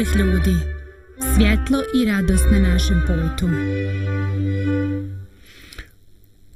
[0.00, 0.54] Riječi ljudi.
[1.36, 3.48] Svjetlo i radost na našem putu.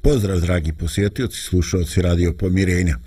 [0.03, 2.99] Pozdrav dragi posjetioci, slušalci Radio Pomirenja.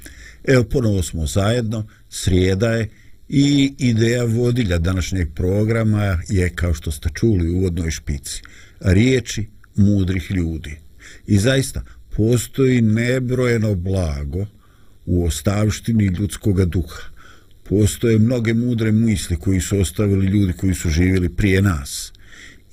[0.44, 2.90] Evo ponovo smo zajedno, srijeda je
[3.30, 8.42] i ideja vodilja današnjeg programa je kao što ste čuli u uvodnoj špici.
[8.80, 10.78] Riječi mudrih ljudi.
[11.28, 11.84] I zaista
[12.18, 14.46] postoji nebrojeno blago
[15.06, 17.17] u ostavštini ljudskog duha
[17.70, 22.14] postoje mnoge mudre misli koji su ostavili ljudi koji su živjeli prije nas.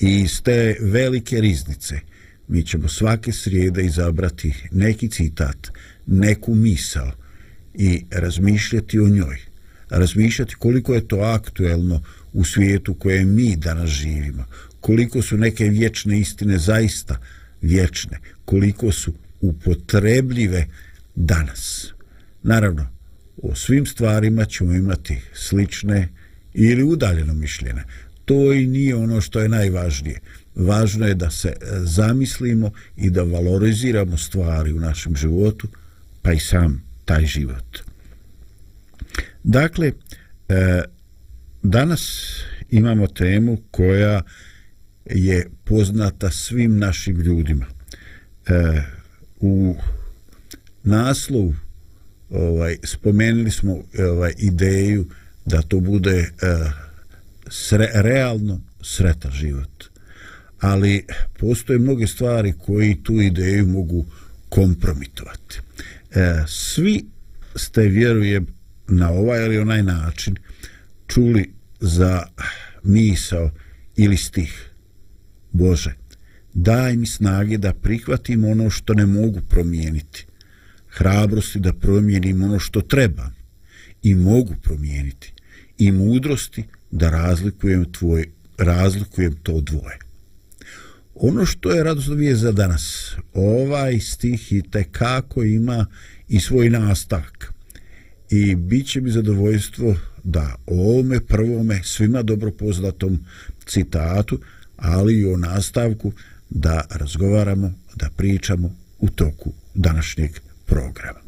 [0.01, 2.01] I iz te velike riznice
[2.49, 5.71] mi ćemo svake srijede izabrati neki citat,
[6.07, 7.13] neku misao
[7.75, 9.39] i razmišljati o njoj.
[9.91, 14.45] Razmišljati koliko je to aktuelno u svijetu koje mi danas živimo.
[14.81, 17.19] Koliko su neke vječne istine zaista
[17.63, 18.19] vječne.
[18.45, 20.67] Koliko su upotrebljive
[21.15, 21.93] danas.
[22.43, 22.94] Naravno,
[23.49, 26.09] o svim stvarima ćemo imati slične
[26.55, 27.85] ili udaljeno mišljene.
[28.25, 30.21] To i nije ono što je najvažnije.
[30.55, 35.69] Važno je da se e, zamislimo i da valoriziramo stvari u našem životu,
[36.23, 37.79] pa i sam taj život.
[39.43, 39.93] Dakle,
[40.49, 40.83] e,
[41.63, 42.33] danas
[42.71, 44.23] imamo temu koja
[45.05, 47.67] je poznata svim našim ljudima.
[48.47, 48.83] E,
[49.41, 49.77] u
[50.83, 51.55] naslovu
[52.35, 55.07] ovaj spomenuli smo ovaj ideju
[55.45, 56.71] da to bude eh,
[57.51, 59.85] sre, realno sretan život.
[60.61, 61.07] Ali
[61.39, 64.05] postoje mnoge stvari koji tu ideju mogu
[64.49, 65.61] kompromitovati.
[66.15, 67.05] E, svi
[67.57, 68.47] ste, vjerujem,
[68.89, 70.37] na ovaj ili onaj način
[71.07, 71.51] čuli
[71.81, 72.23] za
[72.83, 73.51] misao
[73.97, 74.71] ili stih.
[75.53, 75.95] Bože,
[76.55, 80.27] daj mi snage da prihvatim ono što ne mogu promijeniti
[80.95, 83.31] hrabrosti da promijenim ono što treba
[84.03, 85.33] i mogu promijeniti
[85.79, 88.27] i mudrosti da razlikujem tvoj
[88.59, 89.99] razlikujem to dvoje.
[91.15, 94.63] Ono što je radosno vije za danas, ovaj stih i
[94.93, 95.87] kako ima
[96.29, 97.53] i svoj nastavak.
[98.31, 103.19] I bit će mi zadovoljstvo da o ovome prvome svima dobro poznatom
[103.67, 104.41] citatu,
[104.77, 106.13] ali i o nastavku
[106.51, 110.31] da razgovaramo, da pričamo u toku današnjeg
[110.67, 111.25] programa.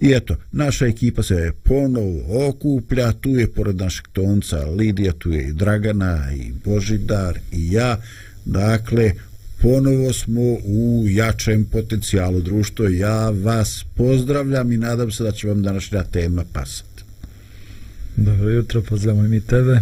[0.00, 5.48] I eto, naša ekipa se ponovo okuplja, tu je pored našeg tonca Lidija, tu je
[5.48, 8.00] i Dragana, i Božidar, i ja.
[8.44, 9.12] Dakle,
[9.62, 12.88] ponovo smo u jačem potencijalu društva.
[12.90, 17.02] Ja vas pozdravljam i nadam se da će vam današnja tema pasati.
[18.16, 19.80] Dobro jutro, pozdravljamo i mi tebe.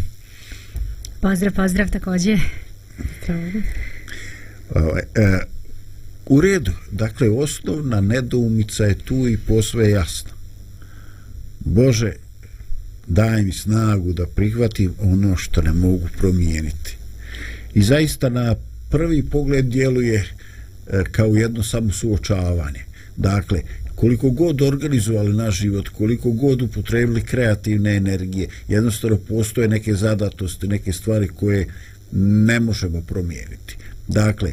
[1.20, 2.40] Pozdrav, pozdrav također.
[3.22, 3.50] Zdravo.
[4.74, 5.38] Ovaj, e,
[6.26, 10.30] U redu, dakle, osnovna nedoumica je tu i posve jasna.
[11.60, 12.12] Bože,
[13.06, 16.96] daj mi snagu da prihvatim ono što ne mogu promijeniti.
[17.74, 18.54] I zaista na
[18.90, 20.24] prvi pogled djeluje
[20.86, 22.80] e, kao jedno samo suočavanje.
[23.16, 23.62] Dakle,
[23.94, 30.92] koliko god organizovali naš život, koliko god upotrebili kreativne energije, jednostavno postoje neke zadatosti, neke
[30.92, 31.66] stvari koje
[32.12, 33.76] ne možemo promijeniti.
[34.08, 34.52] Dakle,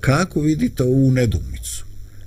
[0.00, 1.84] kako vidite ovu nedumicu?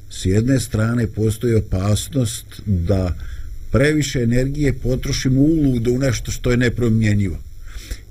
[0.10, 3.16] S jedne strane postoji opasnost da
[3.72, 7.40] previše energije potrošimo uludo u nešto što je nepromjenjivo.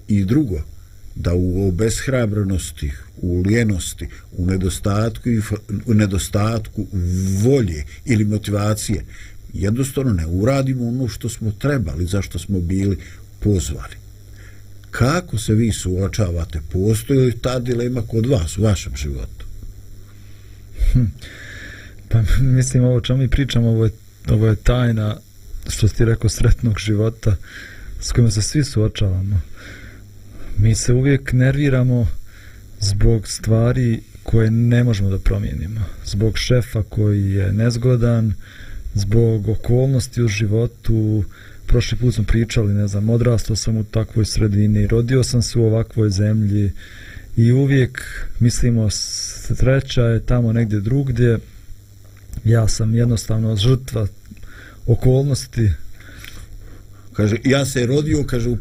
[0.09, 0.63] I drugo,
[1.15, 5.29] da u obeshrabrenosti, u lijenosti, u nedostatku,
[5.87, 6.87] u nedostatku
[7.43, 9.05] volje ili motivacije
[9.53, 12.99] jednostavno ne uradimo ono što smo trebali, zašto smo bili
[13.41, 14.01] pozvali
[14.91, 16.61] kako se vi suočavate?
[16.73, 19.47] Postoji li ta dilema kod vas u vašem životu?
[20.93, 21.05] Hm.
[22.09, 23.91] Pa mislim, ovo čemu mi pričamo, ovo je,
[24.29, 25.17] ovo je tajna,
[25.69, 27.37] što ti rekao, sretnog života
[28.01, 29.41] s kojima se svi suočavamo.
[30.57, 32.07] Mi se uvijek nerviramo
[32.81, 35.81] zbog stvari koje ne možemo da promijenimo.
[36.05, 38.35] Zbog šefa koji je nezgodan,
[38.95, 41.25] zbog okolnosti u životu,
[41.71, 45.65] prošli put smo pričali, ne znam, odrastao sam u takvoj sredini, rodio sam se u
[45.65, 46.73] ovakvoj zemlji
[47.37, 48.03] i uvijek
[48.41, 51.39] mislimo sreća je tamo negdje drugdje
[52.45, 54.07] ja sam jednostavno žrtva
[54.87, 55.71] okolnosti
[57.13, 58.57] Kaže, ja se rodio, kaže, u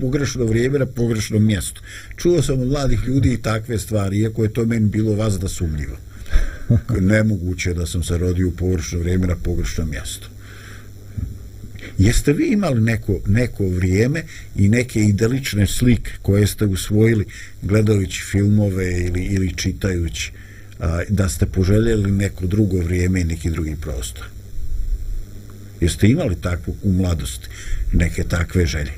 [0.00, 1.82] pogrešno vrijeme na pogrešnom mjestu.
[2.16, 5.48] Čuo sam od mladih ljudi i takve stvari, iako je to meni bilo vas da
[5.48, 5.96] sumnjivo.
[7.12, 10.31] Nemoguće da sam se rodio u pogrešno vrijeme na pogrešnom mjestu.
[12.02, 14.22] Jeste vi imali neko, neko vrijeme
[14.56, 17.24] i neke idelične slike koje ste usvojili
[17.62, 20.32] gledajući filmove ili, ili čitajući
[20.80, 24.24] a, da ste poželjeli neko drugo vrijeme i neki drugi prostor?
[25.80, 27.48] Jeste imali takvu u mladosti
[27.92, 28.92] neke takve želje?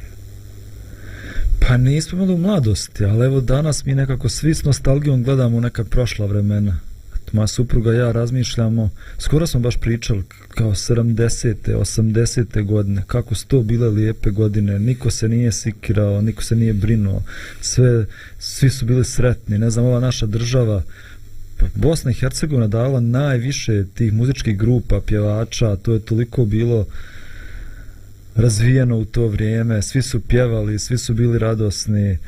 [1.60, 5.84] Pa nismo imali u mladosti, ali evo danas mi nekako svi s nostalgijom gledamo neka
[5.84, 6.80] prošla vremena.
[7.34, 11.54] Moja supruga i ja razmišljamo, skoro smo baš pričali kao 70.
[11.66, 12.64] 80.
[12.64, 17.22] godine, kako su to bile lijepe godine, niko se nije sikirao, niko se nije brinuo,
[17.60, 18.06] sve,
[18.38, 20.82] svi su bili sretni, ne znam, ova naša država,
[21.74, 26.86] Bosna i Hercegovina dala najviše tih muzičkih grupa, pjevača, to je toliko bilo
[28.34, 32.18] razvijeno u to vrijeme, svi su pjevali, svi su bili radosni,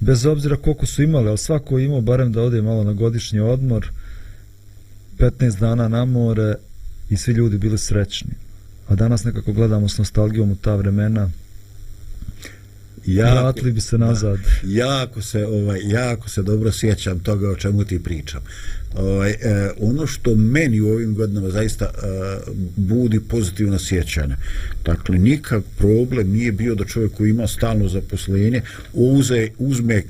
[0.00, 3.90] bez obzira koliko su imali, ali svako imao barem da ode malo na godišnji odmor,
[5.18, 6.54] 15 dana na more
[7.10, 8.30] i svi ljudi bili srećni.
[8.88, 11.30] A danas nekako gledamo s nostalgijom u ta vremena,
[13.06, 14.38] jako, vratili bi se nazad.
[14.38, 18.40] Da, jako se ovaj jako se dobro sjećam toga o čemu ti pričam.
[18.94, 21.90] Ovaj e, ono što meni u ovim godinama zaista e,
[22.76, 24.36] budi pozitivno sjećanje.
[24.84, 28.62] Dakle nikak problem nije bio da čovjek koji ima stalno zaposlenje
[28.92, 30.02] uze uzme e,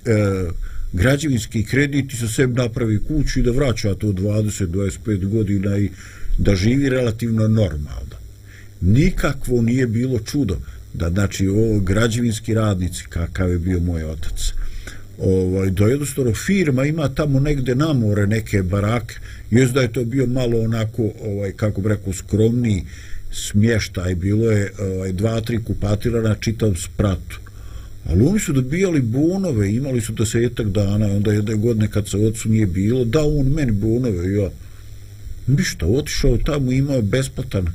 [0.94, 5.90] građevinski kredit i sa sebi napravi kuću i da vraća to 20-25 godina i
[6.38, 8.16] da živi relativno normalno.
[8.80, 10.56] Nikakvo nije bilo čudo
[10.94, 14.52] da znači ovo građevinski radnici kakav je bio moj otac.
[15.18, 19.14] Ovaj, da jednostavno firma ima tamo negde na more neke barake
[19.50, 22.84] jes da je to bio malo onako ovaj, kako bi rekao skromni
[23.32, 24.14] smještaj.
[24.14, 27.43] Bilo je ovaj, dva, tri kupatila na čitav spratu
[28.06, 32.48] ali oni su dobijali bonove imali su desetak dana onda jedne godine kad se ocu
[32.48, 34.50] nije bilo da on meni bonove ja
[35.46, 37.66] ništa, otišao tamo imao besplatan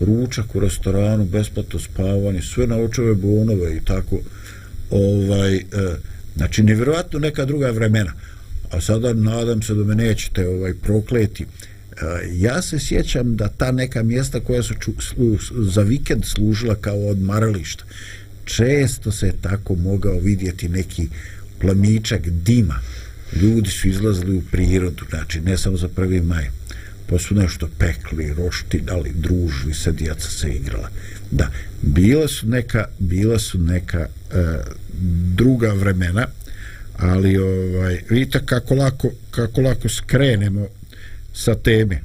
[0.00, 4.18] ručak u restoranu, besplatno spavanje, sve na očeve bonove i tako.
[4.90, 5.62] Ovaj, e,
[6.36, 8.12] znači, nevjerojatno neka druga vremena.
[8.70, 11.42] A sada nadam se da me nećete ovaj, prokleti.
[11.42, 11.46] E,
[12.32, 15.38] ja se sjećam da ta neka mjesta koja su ču, slu,
[15.72, 17.84] za vikend služila kao odmarališta,
[18.46, 21.08] često se tako mogao vidjeti neki
[21.60, 22.80] plamičak dima.
[23.42, 26.22] Ljudi su izlazili u prirodu, znači ne samo za 1.
[26.22, 26.50] maj
[27.06, 30.90] pa su nešto pekli, rošti, dali, družili se, djeca se igrala.
[31.30, 31.50] Da,
[31.82, 34.08] bila su neka, bila su neka e,
[35.36, 36.26] druga vremena,
[36.96, 40.66] ali ovaj, vidite kako lako, kako lako skrenemo
[41.34, 42.00] sa teme.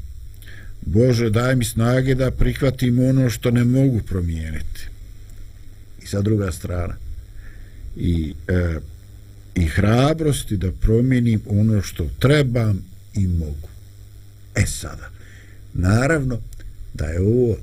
[0.82, 4.91] Bože, daj mi snage da prihvatim ono što ne mogu promijeniti.
[6.12, 6.96] Sa druga strana.
[7.96, 8.80] I, e,
[9.56, 13.70] i hrabrosti da promijenim ono što trebam i mogu.
[14.56, 15.10] E sada,
[15.74, 16.40] naravno
[16.94, 17.58] da je ovo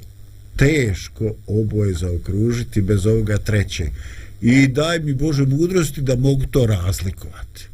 [0.57, 3.87] teško oboje zaokružiti bez ovoga treće.
[4.41, 7.69] I daj mi Bože mudrosti da mogu to razlikovati.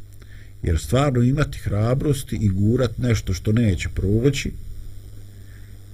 [0.63, 4.51] Jer stvarno imati hrabrosti i gurat nešto što neće proći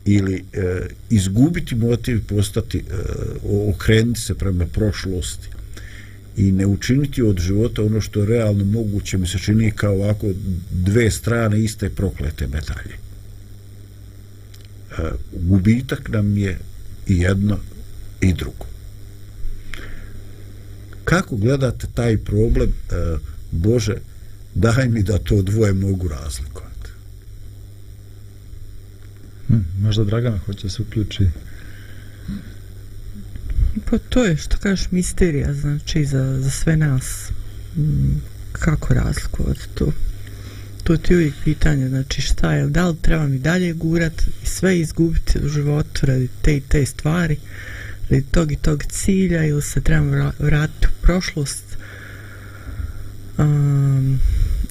[0.06, 2.84] ili e, izgubiti motiv postati, e,
[3.70, 5.48] okrenuti se prema prošlosti
[6.38, 10.28] i ne učiniti od života ono što je realno moguće mi se čini kao ovako
[10.72, 12.96] dve strane iste proklete medalje.
[14.98, 16.60] E, gubitak nam je
[17.08, 17.58] i jedno
[18.22, 18.66] i drugo.
[21.04, 23.18] Kako gledate taj problem, e,
[23.52, 23.96] Bože,
[24.56, 26.71] daj mi da to dvoje mogu razlikovati.
[29.52, 31.28] Hm, možda Dragana hoće se uključi.
[33.90, 37.32] Pa to je što kažeš misterija, znači za, za sve nas.
[37.76, 38.14] Hm,
[38.52, 39.92] kako razlikovati to?
[40.84, 44.80] to ti uvijek pitanje, znači šta je, da li treba mi dalje gurat i sve
[44.80, 47.38] izgubiti u životu radi te i te stvari,
[48.10, 51.64] radi tog i tog cilja ili se trebam vratiti u prošlost
[53.38, 54.20] um,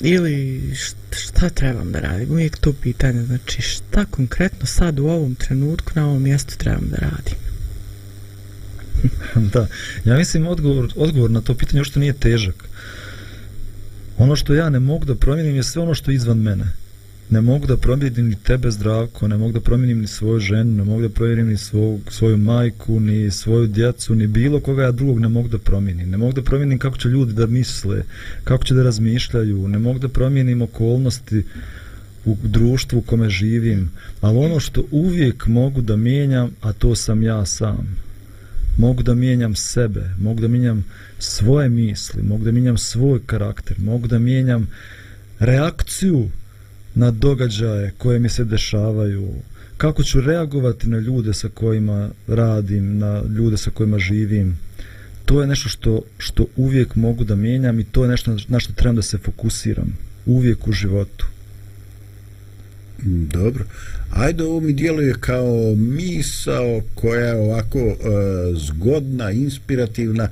[0.01, 0.63] ili
[1.11, 6.07] šta trebam da radim, uvijek to pitanje, znači šta konkretno sad u ovom trenutku na
[6.07, 7.39] ovom mjestu trebam da radim.
[9.53, 9.67] da,
[10.05, 12.65] ja mislim odgovor, odgovor na to pitanje što nije težak.
[14.19, 16.65] Ono što ja ne mogu da promijenim je sve ono što je izvan mene.
[17.31, 20.85] Ne mogu da promijenim ni tebe zdravko, ne mogu da promijenim ni svoju ženu, ne
[20.85, 25.21] mogu da promijenim ni svoju, svoju majku, ni svoju djecu, ni bilo koga ja drugog
[25.21, 26.11] ne mogu da promijenim.
[26.11, 28.03] Ne mogu da promijenim kako će ljudi da misle,
[28.45, 31.43] kako će da razmišljaju, ne mogu da promijenim okolnosti
[32.25, 37.23] u društvu u kome živim, ali ono što uvijek mogu da mijenjam, a to sam
[37.23, 37.97] ja sam.
[38.79, 40.85] Mogu da mijenjam sebe, mogu da mijenjam
[41.19, 44.69] svoje misli, mogu da mijenjam svoj karakter, mogu da mijenjam
[45.39, 46.29] reakciju
[46.95, 49.29] na događaje koje mi se dešavaju,
[49.77, 54.59] kako ću reagovati na ljude sa kojima radim, na ljude sa kojima živim.
[55.25, 58.73] To je nešto što, što uvijek mogu da mijenjam i to je nešto na što
[58.73, 61.27] trebam da se fokusiram uvijek u životu.
[63.05, 63.65] Dobro.
[64.11, 67.97] Ajde, ovo mi djeluje kao misao koja je ovako e,
[68.55, 70.29] zgodna, inspirativna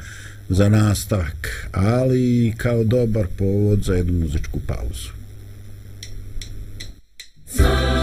[0.49, 5.18] za nastavak, ali i kao dobar povod za jednu muzičku pauzu.
[7.59, 7.98] So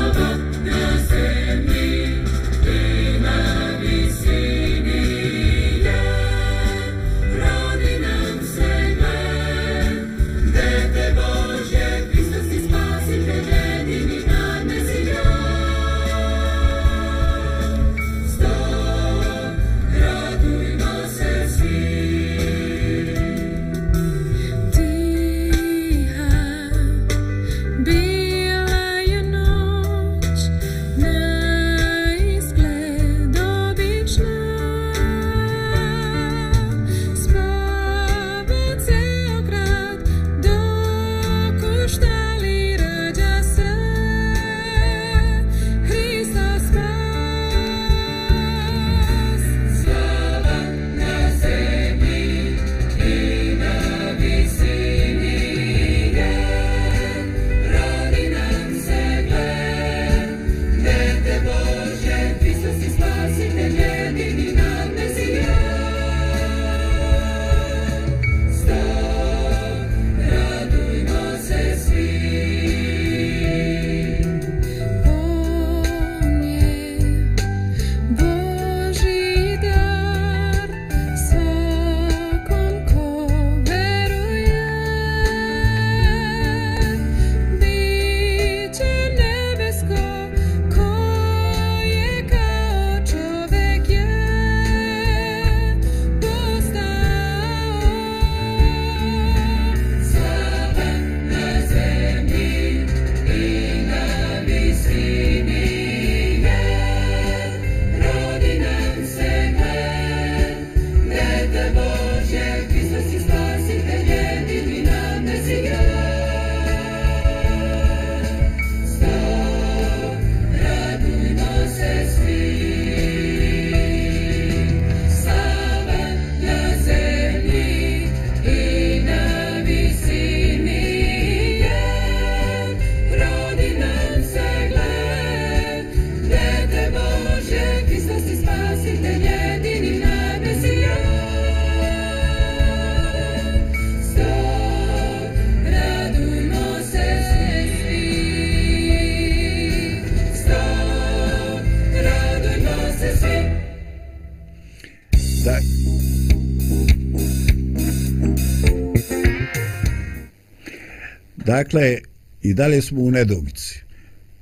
[161.56, 161.98] Dakle,
[162.42, 163.80] i dalje smo u nedomici.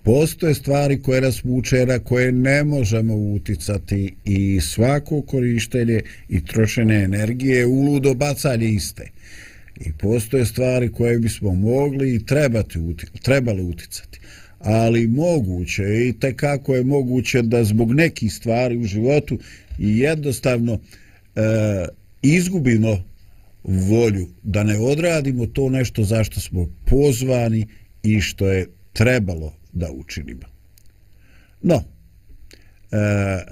[0.03, 7.03] Postoje stvari koje nas muče, na koje ne možemo uticati i svako korištenje i trošene
[7.03, 9.11] energije u ludo bacanje iste.
[9.85, 12.79] I postoje stvari koje bismo mogli i trebati,
[13.21, 14.19] trebali uticati.
[14.59, 19.39] Ali moguće i tekako je moguće da zbog nekih stvari u životu
[19.79, 20.79] i jednostavno
[21.35, 21.41] e,
[22.21, 23.12] izgubimo
[23.63, 27.67] volju da ne odradimo to nešto zašto smo pozvani
[28.03, 30.43] i što je trebalo da učinimo.
[31.61, 31.83] No,
[32.91, 33.43] e,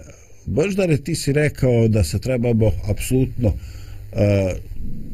[0.46, 3.54] Boždare, ti si rekao da se trebamo apsolutno
[4.14, 4.54] e,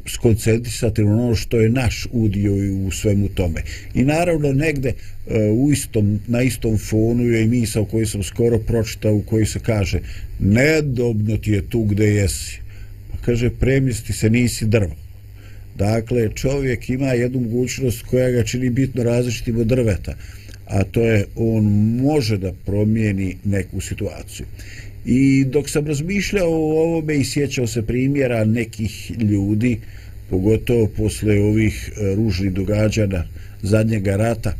[0.08, 2.54] skoncentrisati na ono što je naš udio
[2.88, 3.64] u svemu tome.
[3.94, 8.60] I naravno negde e, u istom, na istom fonu je i misao kojoj sam skoro
[8.60, 10.00] pročitao u kojoj se kaže
[10.40, 12.67] nedobno ti je tu gde jesi
[13.28, 14.96] kaže premisti se nisi drvo.
[15.78, 20.16] Dakle čovjek ima jednu mogućnost koja ga čini bitno različitim od drveta
[20.68, 21.64] a to je on
[22.02, 24.46] može da promijeni neku situaciju.
[25.06, 29.80] I dok sam razmišljao o ovome i sjećao se primjera nekih ljudi
[30.30, 33.24] pogotovo posle ovih e, ružnih događana
[33.62, 34.54] zadnjega rata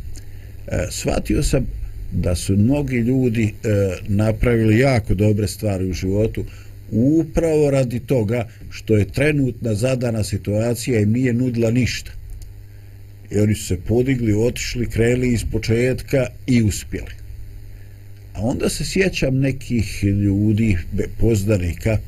[0.66, 1.66] e, shvatio sam
[2.12, 3.68] da su mnogi ljudi e,
[4.08, 6.44] napravili jako dobre stvari u životu
[6.90, 12.10] upravo radi toga što je trenutna zadana situacija im nije nudila ništa
[13.30, 17.12] i oni su se podigli, otišli, kreli iz početka i uspjeli.
[18.34, 20.76] A onda se sjećam nekih ljudi,
[21.18, 22.00] poznanika, e,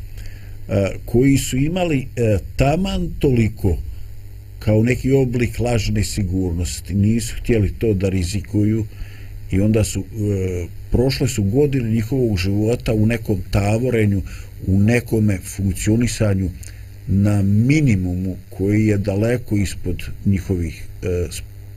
[1.04, 3.78] koji su imali e, taman toliko
[4.58, 6.94] kao neki oblik lažne sigurnosti.
[6.94, 8.86] Nisu htjeli to da rizikuju
[9.50, 14.22] i onda su e, prošle su godine njihovog života u nekom tavorenju,
[14.66, 16.50] u nekome funkcionisanju
[17.06, 21.28] na minimumu koji je daleko ispod njihovih e,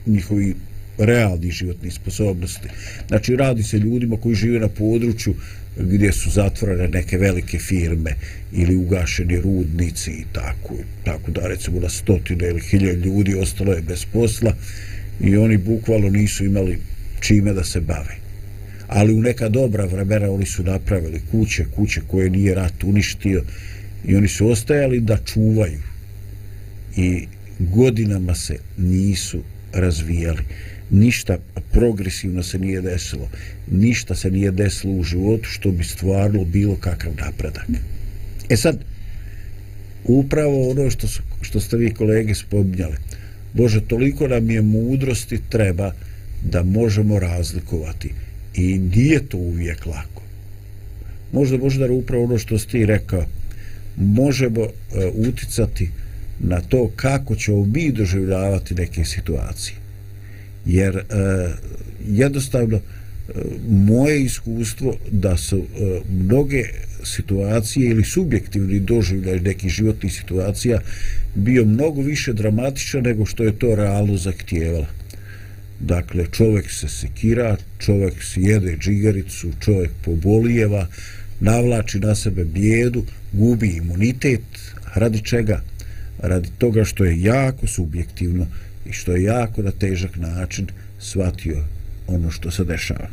[0.06, 0.54] njihovih
[0.98, 2.68] realnih životnih sposobnosti.
[3.08, 5.34] Znači, radi se ljudima koji žive na području
[5.78, 8.14] gdje su zatvorene neke velike firme
[8.52, 10.74] ili ugašeni rudnici i tako,
[11.04, 14.54] tako da recimo na stotine ili hilje ljudi ostalo je bez posla
[15.20, 16.78] i oni bukvalo nisu imali
[17.20, 18.23] čime da se bave.
[18.88, 23.44] Ali u neka dobra vremena oni su napravili kuće, kuće koje nije rat uništio
[24.04, 25.80] i oni su ostajali da čuvaju.
[26.96, 27.26] I
[27.58, 30.42] godinama se nisu razvijali.
[30.90, 31.38] Ništa
[31.72, 33.28] progresivno se nije desilo.
[33.70, 37.66] Ništa se nije desilo u životu što bi stvarno bilo kakav napredak.
[38.48, 38.84] E sad
[40.04, 42.96] upravo ono što, su, što ste vi kolege spominjali.
[43.52, 45.92] Bože, toliko nam je mudrosti treba
[46.50, 48.10] da možemo razlikovati
[48.54, 50.22] i nije to uvijek lako.
[51.32, 53.24] Možda možda upravo ono što ste i rekao
[53.96, 54.70] možemo e,
[55.14, 55.90] uticati
[56.40, 59.76] na to kako ćemo mi doživljavati neke situacije.
[60.66, 61.02] Jer e,
[62.08, 62.80] jednostavno e,
[63.68, 66.62] moje iskustvo da su e, mnoge
[67.04, 70.80] situacije ili subjektivni doživljaj nekih životnih situacija
[71.34, 74.86] bio mnogo više dramatičan nego što je to realno zahtijevalo
[75.80, 80.86] Dakle, čovjek se sekira, čovjek se jede džigaricu, čovjek pobolijeva,
[81.40, 84.42] navlači na sebe bijedu, gubi imunitet,
[84.94, 85.62] radi čega?
[86.18, 88.46] Radi toga što je jako subjektivno
[88.86, 90.66] i što je jako na težak način
[90.98, 91.64] shvatio
[92.06, 93.08] ono što se dešava.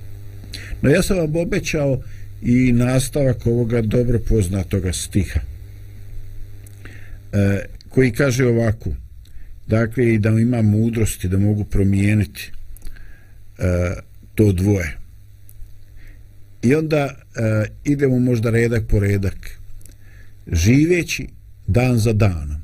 [0.82, 2.02] No ja sam vam obećao
[2.42, 5.40] i nastavak ovoga dobro poznatoga stiha
[7.34, 8.90] e, koji kaže ovako
[9.68, 12.52] dakle i da ima mudrosti da mogu promijeniti
[13.62, 13.94] e,
[14.36, 14.98] to dvoje
[16.62, 19.60] i onda e, idemo možda redak po redak
[20.52, 21.28] živeći
[21.68, 22.62] dan za danom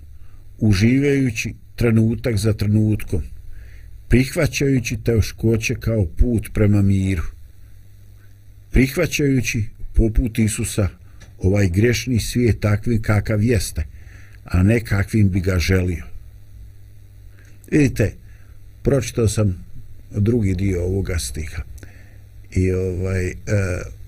[0.58, 3.22] uživajući trenutak za trenutkom,
[4.08, 7.24] prihvaćajući teškoće kao put prema miru,
[8.72, 10.90] prihvaćajući poput Isusa
[11.40, 13.86] ovaj grešni svijet takvim kakav jeste,
[14.44, 16.06] a ne kakvim bi ga želio.
[17.72, 18.14] Vidite,
[18.84, 19.66] pročitao sam
[20.12, 21.62] drugi dio ovoga stiha.
[22.52, 23.34] I ovaj, e,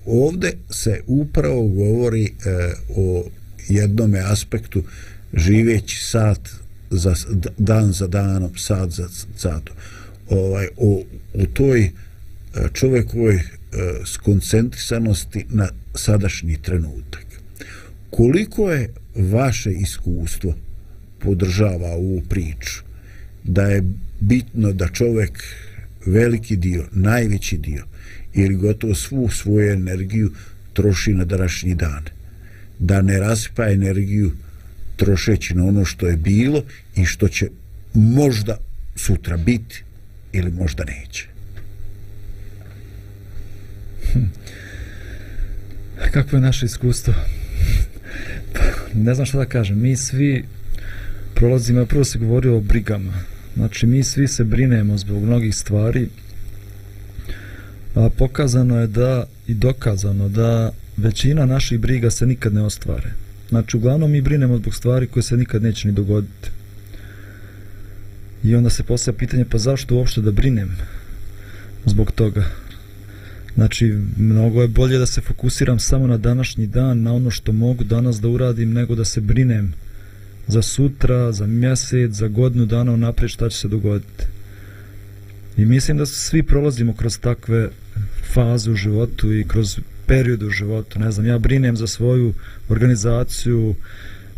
[0.05, 2.31] ovde se upravo govori e,
[2.95, 3.25] o
[3.67, 4.83] jednome aspektu
[5.33, 6.49] živeći sat
[6.89, 7.15] za
[7.57, 9.75] dan za danom, sad za satom.
[10.29, 11.91] Ovaj, o, o toj e,
[12.73, 13.41] čovjekovoj e,
[14.05, 17.25] skoncentrisanosti na sadašnji trenutak.
[18.09, 20.55] Koliko je vaše iskustvo
[21.19, 22.83] podržava ovu priču
[23.43, 23.83] da je
[24.19, 25.43] bitno da čovjek
[26.09, 27.83] veliki dio, najveći dio
[28.33, 30.31] ili gotovo svu svoju energiju
[30.73, 32.03] troši na današnji dan.
[32.79, 34.31] Da ne rasipa energiju
[34.95, 36.63] trošeći na ono što je bilo
[36.95, 37.49] i što će
[37.93, 38.57] možda
[38.95, 39.83] sutra biti
[40.31, 41.27] ili možda neće.
[44.13, 44.23] Hm.
[46.11, 47.13] Kako je naše iskustvo?
[48.53, 48.59] Pa,
[48.93, 49.81] ne znam što da kažem.
[49.81, 50.43] Mi svi
[51.35, 53.13] prolazimo, prvo se govori o brigama.
[53.55, 56.09] Znači, mi svi se brinemo zbog mnogih stvari.
[57.95, 63.13] A pokazano je da i dokazano da većina naših briga se nikad ne ostvare.
[63.49, 66.49] Znači, uglavnom mi brinemo zbog stvari koje se nikad neće ni dogoditi.
[68.43, 70.77] I onda se postavlja pitanje, pa zašto uopšte da brinem
[71.85, 72.43] zbog toga?
[73.55, 77.83] Znači, mnogo je bolje da se fokusiram samo na današnji dan, na ono što mogu
[77.83, 79.73] danas da uradim, nego da se brinem
[80.49, 84.23] za sutra, za mjesec, za godinu dana unaprijed šta će se dogoditi.
[85.57, 87.69] I mislim da svi prolazimo kroz takve
[88.33, 90.99] faze u životu i kroz periodu u životu.
[90.99, 92.33] Ne znam, ja brinem za svoju
[92.69, 93.75] organizaciju,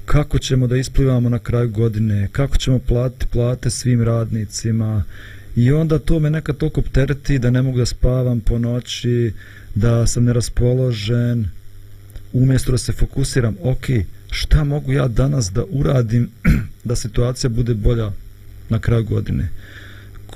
[0.06, 5.04] kako ćemo da isplivamo na kraju godine, kako ćemo platiti plate svim radnicima
[5.56, 9.34] i onda to me nekad toliko tereti da ne mogu da spavam po noći,
[9.76, 11.48] da sam neraspoložen,
[12.34, 13.86] umjesto da se fokusiram, ok,
[14.32, 16.30] šta mogu ja danas da uradim
[16.84, 18.12] da situacija bude bolja
[18.70, 19.50] na kraju godine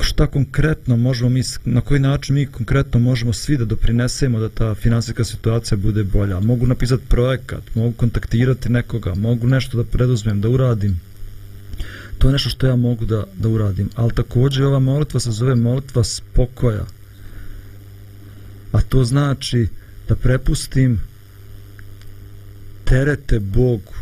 [0.01, 4.75] šta konkretno možemo mi, na koji način mi konkretno možemo svi da doprinesemo da ta
[4.75, 6.39] finansijska situacija bude bolja.
[6.39, 10.99] Mogu napisati projekat, mogu kontaktirati nekoga, mogu nešto da preduzmem, da uradim.
[12.17, 13.89] to je nešto što ja mogu da, da uradim.
[13.95, 16.85] Ali također ova molitva se zove molitva spokoja.
[18.71, 19.67] A to znači
[20.07, 21.01] da prepustim
[22.85, 23.93] terete Bogu.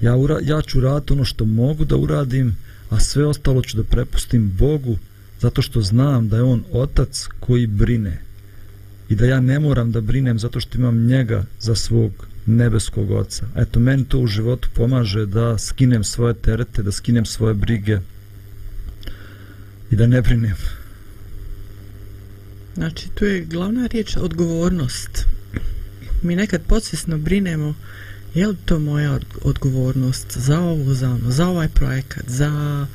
[0.00, 2.56] Ja, ura, ja ću raditi ono što mogu da uradim,
[2.90, 4.98] a sve ostalo ću da prepustim Bogu,
[5.40, 8.18] zato što znam da je On Otac koji brine.
[9.08, 13.46] I da ja ne moram da brinem zato što imam njega za svog nebeskog oca.
[13.56, 17.98] Eto, meni to u životu pomaže da skinem svoje terete, da skinem svoje brige
[19.90, 20.56] i da ne brinem.
[22.74, 25.31] Znači, tu je glavna riječ odgovornost.
[26.22, 27.74] Mi nekad podsvjesno brinemo
[28.34, 32.86] je li to moja odgovornost za ovo, za ono, za ovaj projekat, za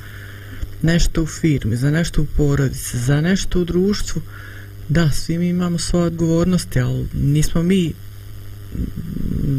[0.82, 4.22] nešto u firmi, za nešto u porodici, za nešto u društvu.
[4.88, 7.92] Da, svi mi imamo svoje odgovornosti, ali nismo mi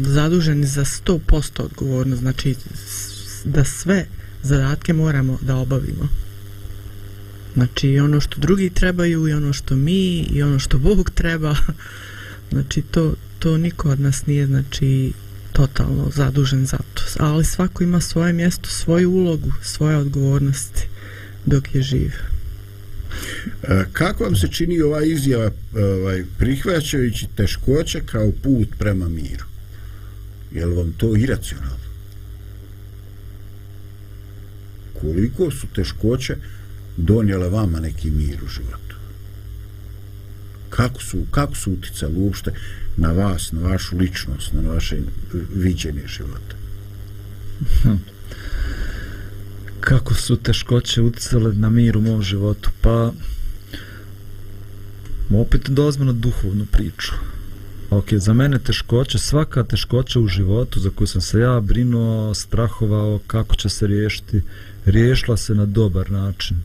[0.06, 2.54] zaduženi za 100% odgovornost, znači
[3.44, 4.06] da sve
[4.42, 6.08] zadatke moramo da obavimo.
[7.54, 11.56] Znači ono što drugi trebaju i ono što mi i ono što Bog treba.
[12.52, 15.12] Znači to, to niko od nas nije znači
[15.52, 17.02] totalno zadužen za to.
[17.18, 20.88] Ali svako ima svoje mjesto, svoju ulogu, svoje odgovornosti
[21.46, 22.12] dok je živ.
[23.62, 29.44] E, kako vam se čini ova izjava e, ovaj, prihvaćajući teškoće kao put prema miru?
[30.52, 31.90] Je li vam to iracionalno?
[35.00, 36.36] Koliko su teškoće
[36.96, 38.79] donijele vama neki mir u životu?
[40.70, 42.52] Kako su, kako su uticali uopšte
[42.96, 45.02] na vas, na vašu ličnost, na vaše eh,
[45.54, 46.56] viđenje života?
[47.82, 47.96] Hm.
[49.80, 52.70] Kako su teškoće uticale na mir u mom životu?
[52.80, 53.12] Pa,
[55.30, 57.12] opet dolazimo na duhovnu priču.
[57.90, 63.20] Ok, za mene teškoća, svaka teškoća u životu za koju sam se ja brinuo, strahovao
[63.26, 64.42] kako će se riješiti,
[64.84, 66.56] riješila se na dobar način.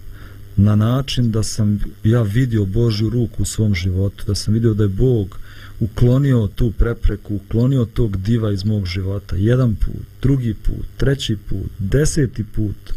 [0.58, 4.84] Na način da sam ja vidio Božju ruku u svom životu, da sam vidio da
[4.84, 5.39] je Bog
[5.80, 9.36] uklonio tu prepreku, uklonio tog diva iz mog života.
[9.36, 12.94] Jedan put, drugi put, treći put, deseti put.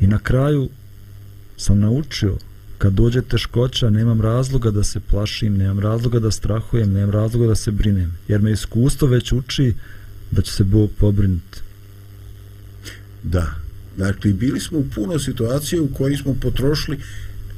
[0.00, 0.68] I na kraju
[1.56, 2.36] sam naučio
[2.78, 7.54] kad dođe teškoća, nemam razloga da se plašim, nemam razloga da strahujem, nemam razloga da
[7.54, 8.12] se brinem.
[8.28, 9.74] Jer me iskustvo već uči
[10.30, 11.60] da će se Bog pobrinuti.
[13.22, 13.65] Da.
[13.96, 16.98] Dakle, bili smo u puno situacije u kojoj smo potrošili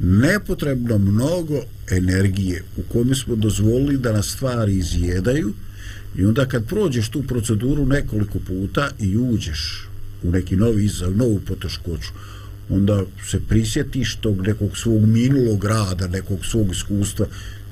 [0.00, 5.52] nepotrebno mnogo energije u kojoj smo dozvolili da nas stvari izjedaju
[6.16, 9.88] i onda kad prođeš tu proceduru nekoliko puta i uđeš
[10.22, 12.08] u neki novi izazov, novu poteškoću,
[12.70, 17.26] onda se prisjetiš tog nekog svog minulog rada, nekog svog iskustva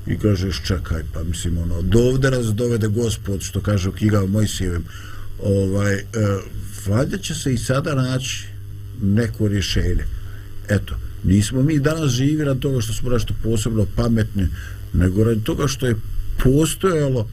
[0.07, 4.83] i kažeš čekaj, pa mislim ono, dovde nas dovede gospod, što kaže u knjiga Mojsijevim,
[5.43, 6.03] ovaj, e,
[6.87, 8.56] valjda će se i sada naći
[9.01, 10.03] neko rješenje.
[10.69, 14.47] Eto, nismo mi danas živi rad toga što smo nešto posebno pametni,
[14.93, 15.95] nego rad toga što je
[16.43, 17.29] postojalo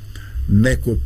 [0.49, 0.97] neko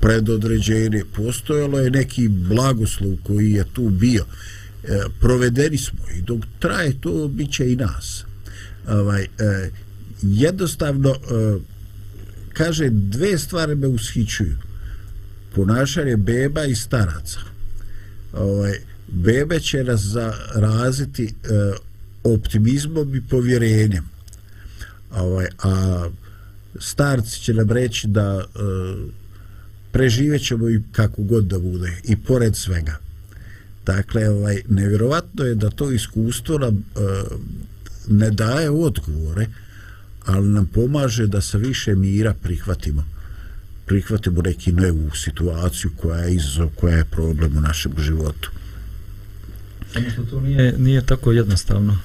[0.00, 4.24] predodređenje, postojalo je neki blagoslov koji je tu bio.
[4.84, 8.24] E, provedeni smo i dok traje to bit će i nas.
[8.88, 9.70] Ovaj, e,
[10.22, 11.16] jednostavno e,
[12.52, 14.56] kaže dve stvari me ushićuju.
[15.54, 17.38] Ponašanje beba i staraca.
[18.32, 18.78] Ovaj,
[19.10, 21.30] bebe će nas zaraziti e,
[22.24, 24.04] optimizmom i povjerenjem
[25.10, 26.08] ovaj, a
[26.78, 28.58] starci će nam reći da e,
[29.92, 32.98] preživet ćemo i kako god da bude i pored svega
[33.86, 37.00] Dakle, ovaj, nevjerovatno je da to iskustvo nam e,
[38.08, 39.46] ne daje odgovore,
[40.26, 43.04] ali nam pomaže da sa više mira prihvatimo
[43.86, 48.50] prihvatimo neki novu situaciju koja je izazov, koja je problem u našem životu.
[49.92, 51.98] Samo što to nije, nije tako jednostavno.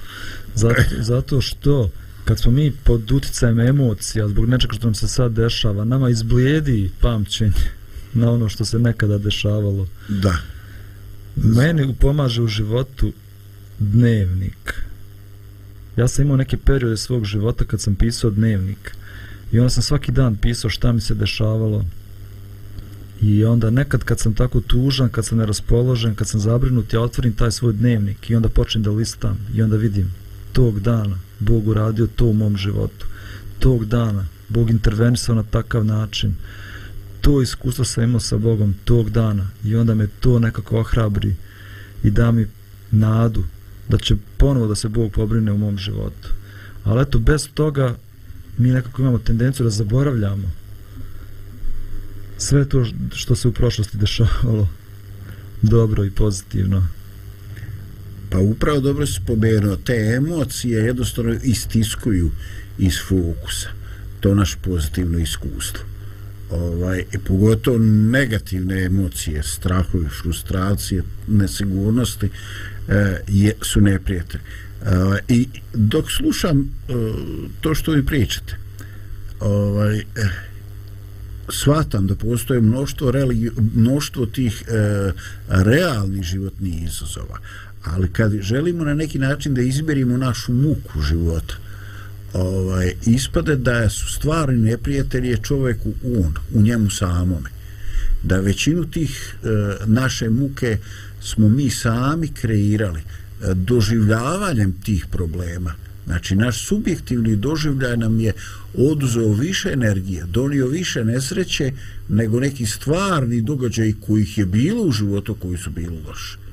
[0.54, 1.90] Zato, zato što
[2.24, 6.90] kad smo mi pod uticajem emocija zbog nečega što nam se sad dešava, nama izblijedi
[7.00, 7.52] pamćenje
[8.14, 9.86] na ono što se nekada dešavalo.
[10.08, 10.36] Da
[11.36, 13.12] meni pomaže u životu
[13.78, 14.82] dnevnik.
[15.96, 18.96] Ja sam imao neke periode svog života kad sam pisao dnevnik.
[19.52, 21.84] I onda sam svaki dan pisao šta mi se dešavalo.
[23.22, 27.32] I onda nekad kad sam tako tužan, kad sam neraspoložen, kad sam zabrinut, ja otvorim
[27.32, 29.38] taj svoj dnevnik i onda počnem da listam.
[29.54, 30.14] I onda vidim
[30.52, 33.06] tog dana Bog uradio to u mom životu.
[33.58, 36.34] Tog dana Bog intervenisao na takav način
[37.20, 41.34] to iskustvo sam imao sa Bogom tog dana i onda me to nekako ohrabri
[42.04, 42.46] i da mi
[42.90, 43.44] nadu
[43.88, 46.28] da će ponovo da se Bog pobrine u mom životu.
[46.84, 47.94] Ali eto, bez toga
[48.58, 50.50] mi nekako imamo tendenciju da zaboravljamo
[52.38, 54.68] sve to što se u prošlosti dešavalo
[55.62, 56.88] dobro i pozitivno.
[58.30, 62.30] Pa upravo dobro se pomenuo, te emocije jednostavno istiskuju
[62.78, 63.68] iz fokusa.
[64.20, 65.84] To naš pozitivno iskustvo.
[66.50, 67.78] Ovaj, i pogotovo
[68.10, 72.28] negativne emocije, strahovi, frustracije, nesigurnosti
[72.88, 74.44] e, je, su neprijatelji.
[74.86, 76.92] E, ovaj, I dok slušam e,
[77.60, 78.56] to što vi pričate,
[79.40, 80.04] ovaj, e,
[81.48, 85.12] shvatam da postoje mnoštvo, religi, mnoštvo tih e,
[85.48, 87.38] realnih životnih izazova
[87.86, 91.54] ali kad želimo na neki način da izberimo našu muku života
[92.32, 97.50] ovaj, ispade da su stvari neprijatelji čoveku on, u njemu samome.
[98.22, 99.48] Da većinu tih e,
[99.86, 100.78] naše muke
[101.20, 105.74] smo mi sami kreirali e, doživljavanjem tih problema
[106.06, 108.32] znači naš subjektivni doživljaj nam je
[108.74, 111.72] oduzeo više energije donio više nesreće
[112.08, 116.45] nego neki stvarni događaj kojih je bilo u životu koji su bili loši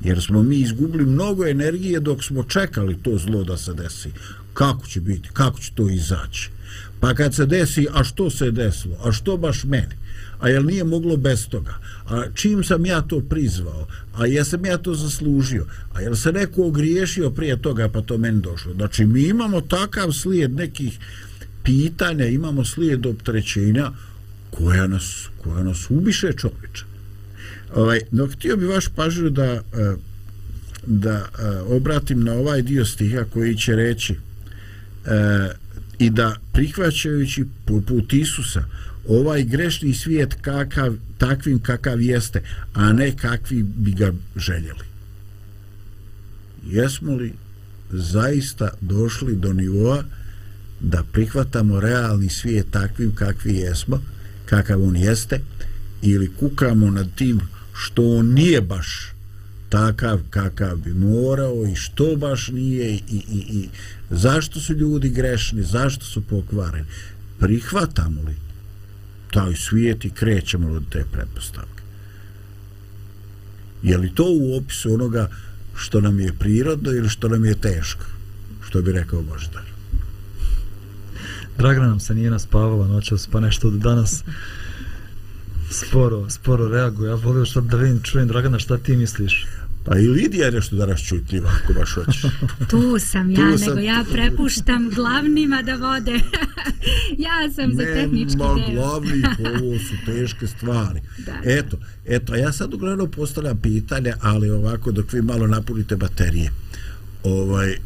[0.00, 4.10] jer smo mi izgubili mnogo energije dok smo čekali to zlo da se desi.
[4.54, 6.50] Kako će biti, kako će to izaći?
[7.00, 8.96] Pa kad se desi, a što se desilo?
[9.04, 9.94] A što baš meni?
[10.40, 11.74] A jel nije moglo bez toga?
[12.08, 13.86] A čim sam ja to prizvao?
[14.14, 15.66] A jesam ja to zaslužio?
[15.92, 18.74] A jel se neko ogriješio prije toga pa to meni došlo?
[18.74, 20.98] Znači mi imamo takav slijed nekih
[21.62, 23.90] pitanja imamo slijed optrećenja
[24.50, 26.95] koja nas, koja nas ubiše čovječa
[27.74, 29.60] Ovaj, no, htio bi vaš pažnju da, e,
[30.86, 34.18] da e, obratim na ovaj dio stiha koji će reći e,
[35.98, 38.64] i da prihvaćajući poput Isusa
[39.08, 42.42] ovaj grešni svijet kakav, takvim kakav jeste,
[42.74, 44.84] a ne kakvi bi ga željeli.
[46.66, 47.32] Jesmo li
[47.90, 50.04] zaista došli do nivoa
[50.80, 54.02] da prihvatamo realni svijet takvim kakvi jesmo,
[54.46, 55.40] kakav on jeste,
[56.02, 57.40] ili kukamo nad tim
[57.76, 59.12] što on nije baš
[59.68, 63.68] takav kakav bi morao i što baš nije i, i, i
[64.10, 66.86] zašto su ljudi grešni, zašto su pokvareni.
[67.38, 68.36] Prihvatamo li
[69.30, 71.82] taj svijet i krećemo od te pretpostavke?
[73.82, 75.30] Je li to u opisu onoga
[75.76, 78.04] što nam je prirodno ili što nam je teško?
[78.68, 79.62] Što bi rekao Boždar?
[81.58, 84.24] Dragana nam se nije naspavala noćas, pa nešto od danas
[85.70, 87.08] sporo, sporo reaguje.
[87.08, 89.46] Ja volio što da vidim, čujem, Dragana, šta ti misliš?
[89.86, 92.22] Pa i Lidija je nešto danas čutljiva, ako baš hoćeš.
[92.70, 93.68] Tu sam ja, tu sam...
[93.68, 96.12] nego ja prepuštam glavnima da vode.
[97.26, 98.54] ja sam za tehnički deo.
[98.54, 99.22] Nema glavni,
[99.62, 101.00] ovo su teške stvari.
[101.18, 101.38] Da, da.
[101.44, 106.50] Eto, eto, ja sad uglavnom postavljam pitanje, ali ovako, dok vi malo napunite baterije.
[107.24, 107.76] Ovaj, e,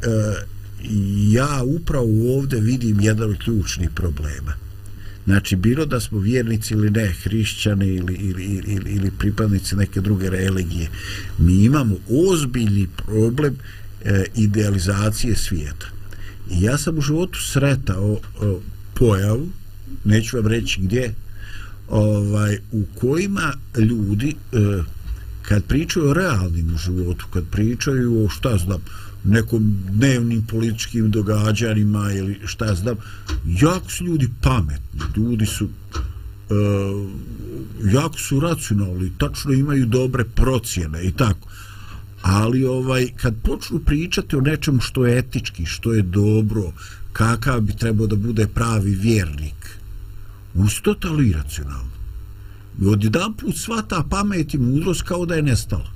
[1.31, 4.70] ja upravo ovdje vidim jedan od ključnih problema.
[5.25, 10.31] Znači, bilo da smo vjernici ili ne, hrišćani ili, ili, ili, ili pripadnici neke druge
[10.31, 10.89] religije,
[11.39, 11.97] mi imamo
[12.31, 13.57] ozbiljni problem
[14.05, 15.87] e, idealizacije svijeta.
[16.51, 18.61] I ja sam u životu sretao o,
[18.95, 19.49] pojavu,
[20.05, 21.15] neću vam reći gdje,
[21.89, 24.83] ovaj, u kojima ljudi, e,
[25.43, 28.81] kad pričaju o realnim životu, kad pričaju o šta znam,
[29.25, 32.97] nekom dnevnim političkim događanjima ili šta ja znam,
[33.47, 37.11] jako su ljudi pametni, ljudi su uh,
[37.93, 41.49] jako su racionalni, tačno imaju dobre procjene i tako.
[42.23, 46.73] Ali ovaj kad počnu pričati o nečemu što je etički, što je dobro,
[47.13, 49.79] kakav bi trebao da bude pravi vjernik,
[50.55, 50.69] on
[51.21, 51.91] iracionalno.
[52.81, 55.91] I od jedan put sva ta pamet i mudrost kao da je nestala.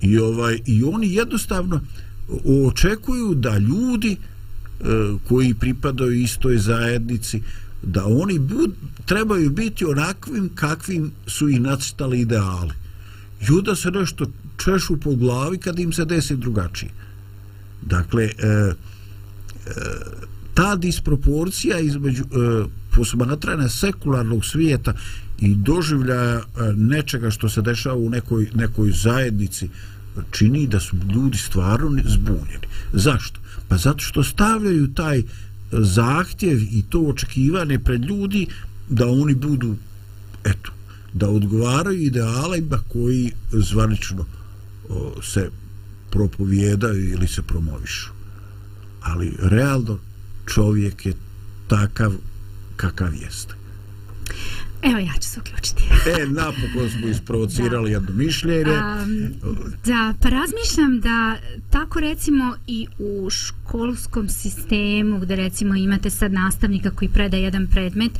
[0.00, 1.80] I, ovaj, i oni jednostavno,
[2.66, 4.84] očekuju da ljudi e,
[5.28, 7.42] koji pripadaju istoj zajednici
[7.82, 8.70] da oni bud,
[9.04, 12.72] trebaju biti onakvim kakvim su ih nacitali ideali.
[13.40, 14.26] Juda se nešto
[14.64, 16.90] češu po glavi kad im se desi drugačije.
[17.82, 18.74] Dakle e, e,
[20.54, 22.64] ta disproporcija između e,
[22.96, 24.94] posmatranja sekularnog svijeta
[25.38, 26.42] i doživljaja e,
[26.76, 29.68] nečega što se dešava u nekoj, nekoj zajednici
[30.30, 32.66] čini da su ljudi stvarno zbunjeni.
[32.92, 33.40] Zašto?
[33.68, 35.24] Pa zato što stavljaju taj e,
[35.72, 38.46] zahtjev i to očekivanje pred ljudi
[38.88, 39.76] da oni budu
[40.44, 40.72] eto,
[41.12, 44.26] da odgovaraju idealima koji zvanično
[44.88, 45.50] o, se
[46.10, 48.10] propovjedaju ili se promovišu.
[49.00, 49.98] Ali realno
[50.46, 51.14] čovjek je
[51.68, 52.12] takav
[52.76, 53.54] kakav jeste.
[54.82, 55.82] Evo ja ću se uključiti.
[56.06, 58.72] e, napokon smo isprovocirali jedno mišljenje.
[58.72, 59.32] Um,
[59.84, 61.36] da, pa razmišljam da
[61.70, 68.12] tako recimo i u školskom sistemu gdje recimo imate sad nastavnika koji predaje jedan predmet,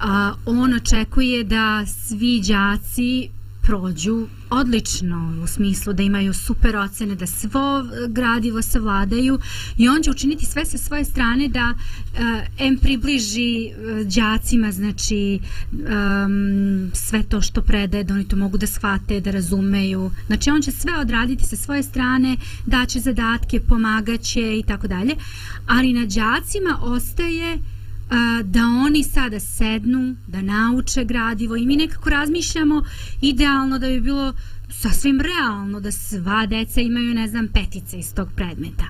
[0.00, 3.30] a, on očekuje da svi đaci
[3.70, 9.38] prođu odlično u smislu da imaju super ocene, da svo gradivo savladaju
[9.76, 12.18] i on će učiniti sve sa svoje strane da uh,
[12.58, 15.40] em približi uh, đacima znači
[15.72, 20.10] um, sve to što predaje, da oni to mogu da shvate, da razumeju.
[20.26, 25.14] Znači on će sve odraditi sa svoje strane, daće zadatke, pomagaće i tako dalje.
[25.66, 27.79] Ali na đacima ostaje uh,
[28.44, 32.82] da oni sada sednu, da nauče gradivo i mi nekako razmišljamo
[33.20, 34.34] idealno da bi bilo
[34.68, 38.84] sasvim realno da sva deca imaju, ne znam, petice iz tog predmeta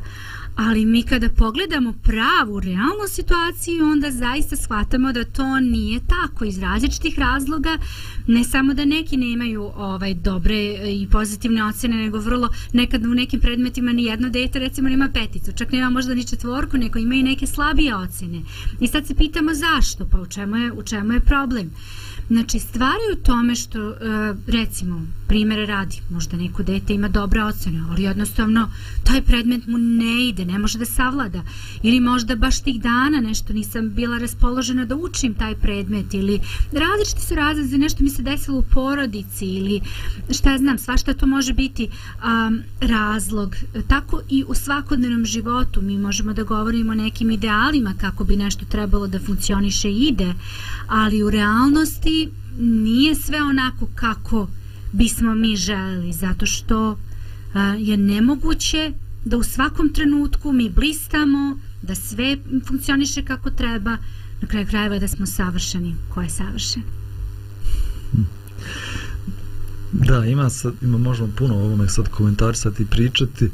[0.57, 6.59] ali mi kada pogledamo pravu, realnu situaciju, onda zaista shvatamo da to nije tako iz
[6.59, 7.79] različitih razloga,
[8.27, 13.15] ne samo da neki nemaju ovaj dobre e, i pozitivne ocene, nego vrlo nekad u
[13.15, 17.15] nekim predmetima ni jedno dete recimo nema peticu, čak nema možda ni četvorku, neko ima
[17.15, 18.43] i neke slabije ocene.
[18.81, 21.71] I sad se pitamo zašto, pa u čemu je, u čemu je problem?
[22.31, 23.95] Uh, Znači, stvari u tome što, e,
[24.47, 28.71] recimo, primere radi, možda neko dete ima dobra ocena, ali jednostavno
[29.05, 31.43] taj predmet mu ne ide, ne može da savlada.
[31.83, 36.41] Ili možda baš tih dana nešto nisam bila raspoložena da učim taj predmet ili
[36.73, 39.81] različite su razlize, nešto mi se desilo u porodici ili
[40.31, 43.57] šta ja znam, svašta to može biti um, razlog.
[43.89, 48.65] Tako i u svakodnevnom životu mi možemo da govorimo o nekim idealima kako bi nešto
[48.65, 50.35] trebalo da funkcioniše i ide,
[50.89, 52.20] ali u realnosti
[52.59, 54.49] nije sve onako kako
[54.93, 56.99] bismo mi želeli, zato što
[57.55, 58.93] a, je nemoguće
[59.25, 62.37] da u svakom trenutku mi blistamo, da sve
[62.67, 63.97] funkcioniše kako treba,
[64.41, 66.83] na kraju krajeva da smo savršeni, ko je savršen.
[69.93, 73.51] Da, ima, sad, ima možemo puno o ovome sad komentarisati i pričati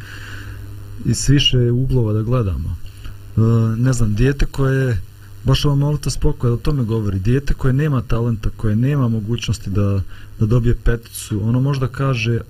[1.04, 2.76] i s više uglova da gledamo.
[3.36, 3.40] E,
[3.76, 5.02] ne znam, dijete koje
[5.46, 7.18] baš ova molita spokoja o tome govori.
[7.18, 10.00] Dijete koje nema talenta, koje nema mogućnosti da,
[10.40, 12.40] da dobije peticu, ono možda kaže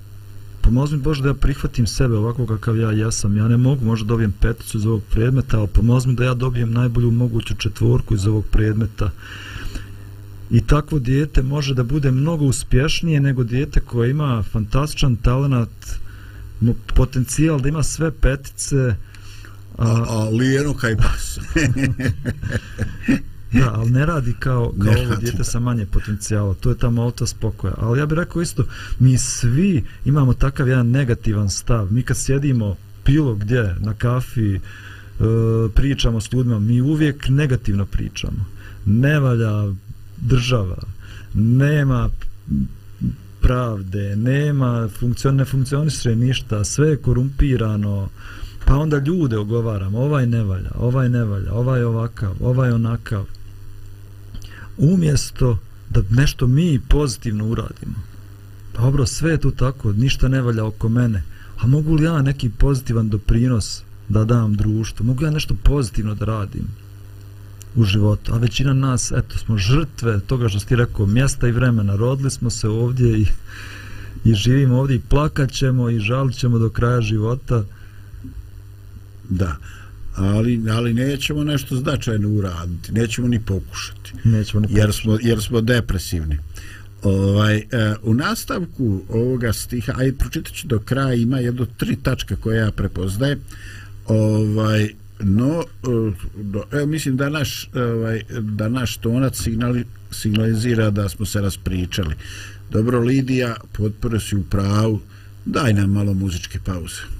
[0.61, 3.37] pomozi mi Bože da ja prihvatim sebe ovako kakav ja jesam.
[3.37, 6.72] Ja ne mogu možda dobijem peticu iz ovog predmeta, ali pomozi mi da ja dobijem
[6.72, 9.11] najbolju moguću četvorku iz ovog predmeta.
[10.50, 15.98] I takvo dijete može da bude mnogo uspješnije nego dijete koje ima fantastičan talent,
[16.94, 18.94] potencijal da ima sve petice,
[19.79, 21.39] a, a lijeno kaj pas.
[23.59, 26.55] da, ali ne radi kao, kao ne ovo dijete sa manje potencijala.
[26.55, 27.75] To je ta molta spokoja.
[27.79, 28.65] Ali ja bih rekao isto,
[28.99, 31.93] mi svi imamo takav jedan negativan stav.
[31.93, 34.61] Mi kad sjedimo bilo gdje, na kafi, e,
[35.75, 38.45] pričamo s ljudima, mi uvijek negativno pričamo.
[38.87, 39.73] Ne valja
[40.17, 40.83] država,
[41.35, 42.11] nema
[43.41, 48.09] pravde, nema funkcion, ne funkcioniše ništa, sve je korumpirano,
[48.66, 53.24] Pa onda ljude ogovaram, ovaj ne valja, ovaj ne valja, ovaj ovakav, ovaj onakav.
[54.79, 55.59] Umjesto
[55.90, 57.94] da nešto mi pozitivno uradimo.
[58.72, 61.22] Pa dobro, sve je tu tako, ništa ne valja oko mene.
[61.59, 65.07] A mogu li ja neki pozitivan doprinos da dam društvu?
[65.07, 66.66] Mogu ja nešto pozitivno da radim
[67.76, 68.35] u životu?
[68.35, 71.96] A većina nas, eto, smo žrtve toga što ti rekao, mjesta i vremena.
[71.96, 73.26] Rodili smo se ovdje i,
[74.24, 77.64] i živimo ovdje i plakat ćemo i žalit ćemo do kraja života.
[79.29, 79.57] Da,
[80.17, 84.12] ali, ali nećemo nešto značajno uraditi, nećemo ni pokušati.
[84.25, 84.81] Nećemo ni pokušati.
[84.81, 86.39] Jer smo, jer smo depresivni.
[87.03, 87.65] Ovaj, e,
[88.03, 92.71] u nastavku ovoga stiha, ajde pročitat ću do kraja, ima jedno tri tačke koje ja
[92.71, 93.41] prepoznajem.
[94.07, 96.12] Ovaj, no, e,
[96.43, 102.15] do, evo, mislim da naš, ovaj, da naš tonac signali, signalizira da smo se raspričali.
[102.71, 105.01] Dobro, Lidija, potpore si u pravu,
[105.45, 107.15] daj nam malo muzičke pauze.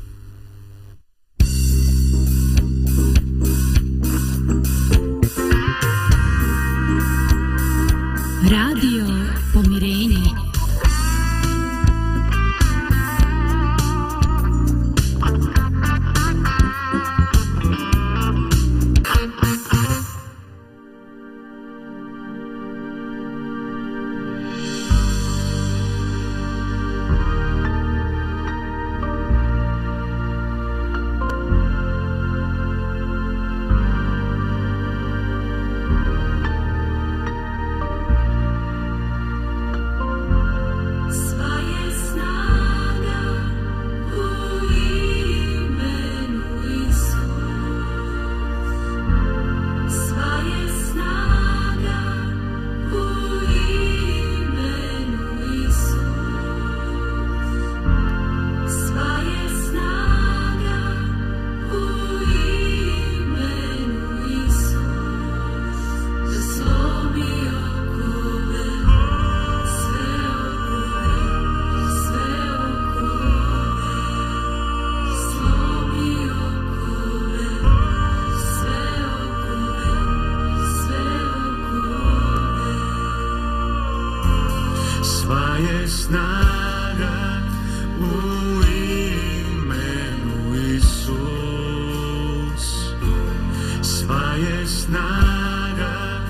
[8.49, 8.76] Radio
[85.27, 87.43] Sva je snaga
[87.99, 88.03] u
[89.43, 92.67] imenu Isus.
[93.83, 96.23] Sva je snaga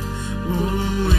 [0.49, 0.61] u
[1.11, 1.16] imenu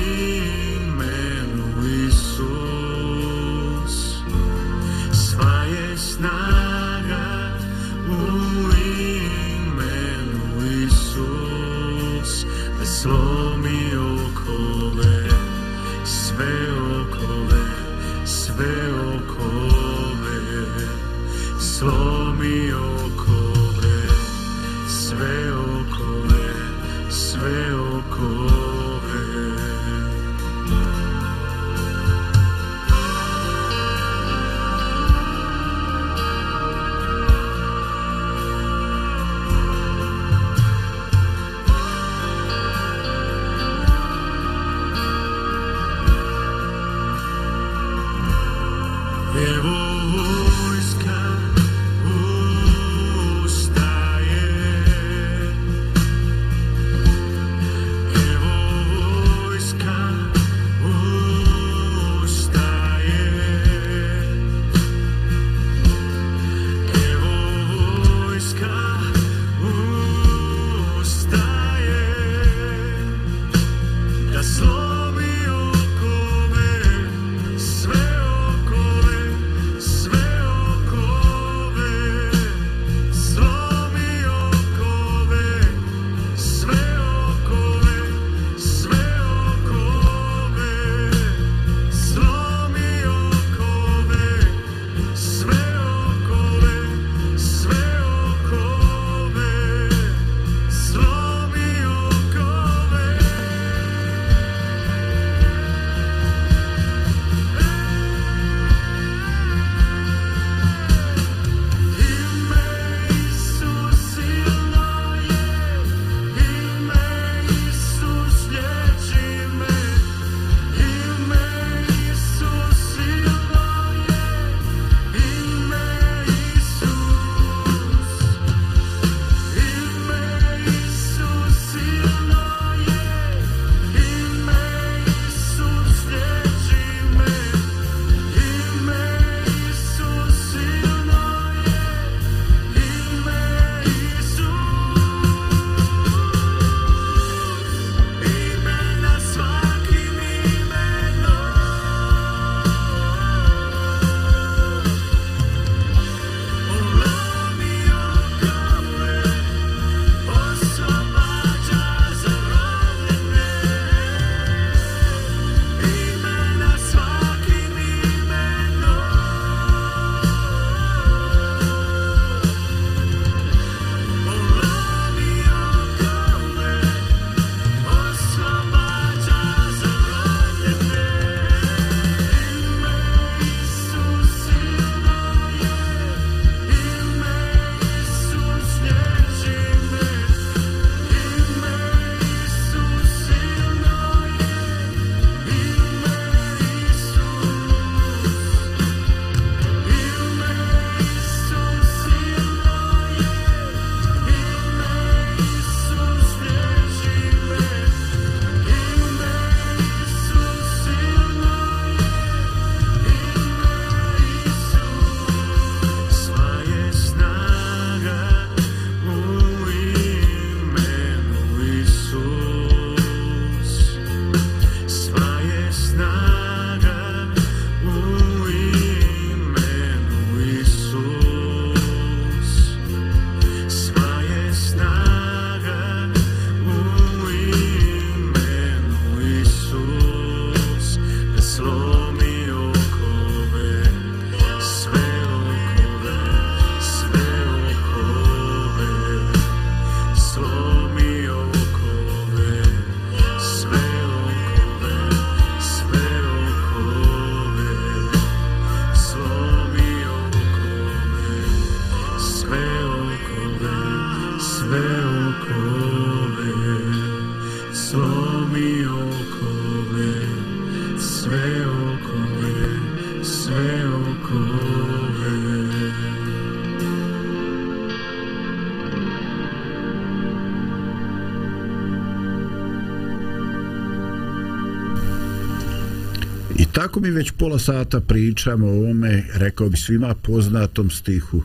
[286.98, 291.42] I mi već pola sata pričamo o ovome, rekao bi svima poznatom stihu.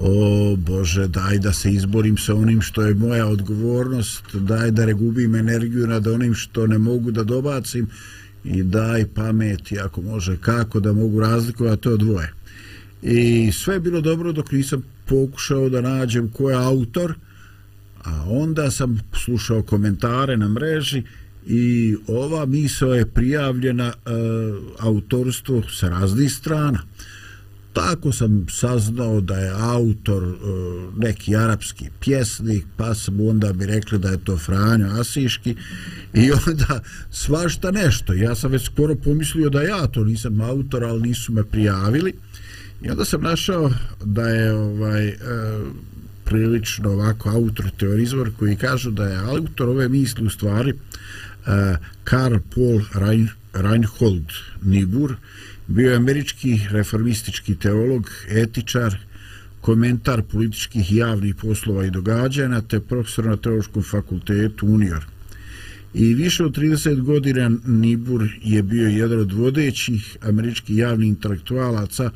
[0.00, 5.34] O Bože, daj da se izborim sa onim što je moja odgovornost, daj da regubim
[5.34, 7.88] energiju nad onim što ne mogu da dobacim
[8.44, 12.32] i daj pameti ako može kako da mogu razlikovati to dvoje.
[13.02, 17.14] I sve je bilo dobro dok nisam pokušao da nađem ko je autor,
[18.04, 21.02] a onda sam slušao komentare na mreži
[21.46, 24.10] i ova misao je prijavljena e,
[24.78, 26.82] autorstvo sa raznih strana.
[27.72, 30.36] Tako sam saznao da je autor e,
[30.96, 35.56] neki arapski pjesnik, pa sam onda bi rekli da je to Franjo Asiški
[36.14, 36.80] i onda
[37.10, 38.12] svašta nešto.
[38.12, 42.14] Ja sam već skoro pomislio da ja to nisam autor, ali nisu me prijavili.
[42.82, 43.70] I onda sam našao
[44.04, 45.16] da je ovaj e,
[46.24, 50.74] prilično ovako autor teorizor koji kažu da je autor ove misli u stvari
[51.46, 54.32] E, Karl Paul Rein, Reinhold
[54.62, 55.14] Niebuhr
[55.66, 58.96] bio je američki reformistički teolog, etičar,
[59.60, 65.06] komentar političkih i javnih poslova i događanja te profesor na teološkom fakultetu Unior.
[65.94, 72.10] I više od 30 godina Nibur je bio jedan od vodećih američkih javnih intelektualaca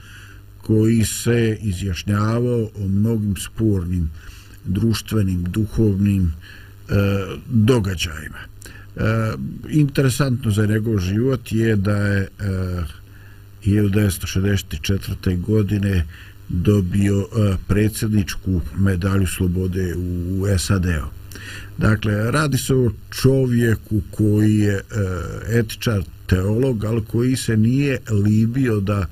[0.62, 4.11] koji se izjašnjavao o mnogim spornim
[4.64, 6.33] društvenim, duhovnim
[6.89, 6.93] e,
[7.47, 8.56] događajima.
[8.97, 9.32] E,
[9.68, 12.84] interesantno za njegov život je da je eh, e,
[13.66, 15.40] 1964.
[15.40, 16.07] godine
[16.49, 21.07] dobio e, predsjedničku medalju slobode u, u SAD-u.
[21.78, 24.82] Dakle, radi se o čovjeku koji je e,
[25.49, 29.07] etičar teolog, ali koji se nije libio da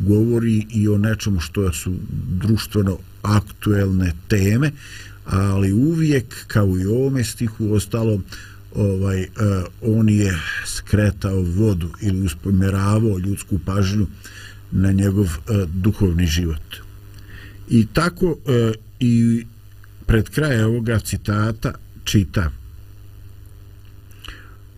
[0.00, 1.94] govori i o nečemu što su
[2.28, 4.70] društveno aktuelne teme,
[5.24, 8.20] ali uvijek, kao i u ovome stihu, ostalo
[8.74, 9.28] ovaj, uh,
[9.82, 14.06] on je skretao vodu ili uspomjeravao ljudsku pažnju
[14.70, 16.76] na njegov uh, duhovni život.
[17.68, 18.36] I tako uh,
[19.00, 19.46] i
[20.06, 21.72] pred kraje ovoga citata
[22.04, 22.50] čita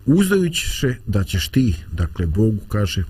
[0.05, 3.03] Uzdajući se da ćeš ti, dakle Bogu kaže,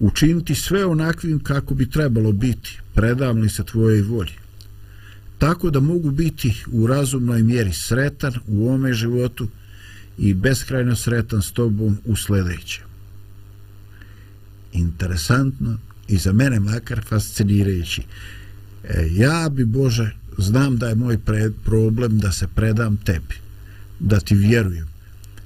[0.00, 4.32] učiniti sve onakvim kako bi trebalo biti, predam li se tvojoj volji.
[5.38, 9.48] Tako da mogu biti u razumnoj mjeri sretan u ome životu
[10.18, 12.84] i beskrajno sretan s tobom u sljedećem.
[14.72, 18.02] Interesantno i za mene makar fascinirajući.
[18.84, 23.34] E, ja bi, Bože, znam da je moj pred, problem da se predam tebi,
[24.00, 24.86] da ti vjerujem,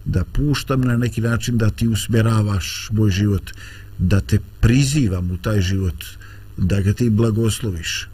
[0.04, 3.50] da puštam na neki način da ti usmjeravaš moj život,
[3.98, 6.04] da te prizivam u taj život,
[6.56, 8.08] da ga ti blagosloviš,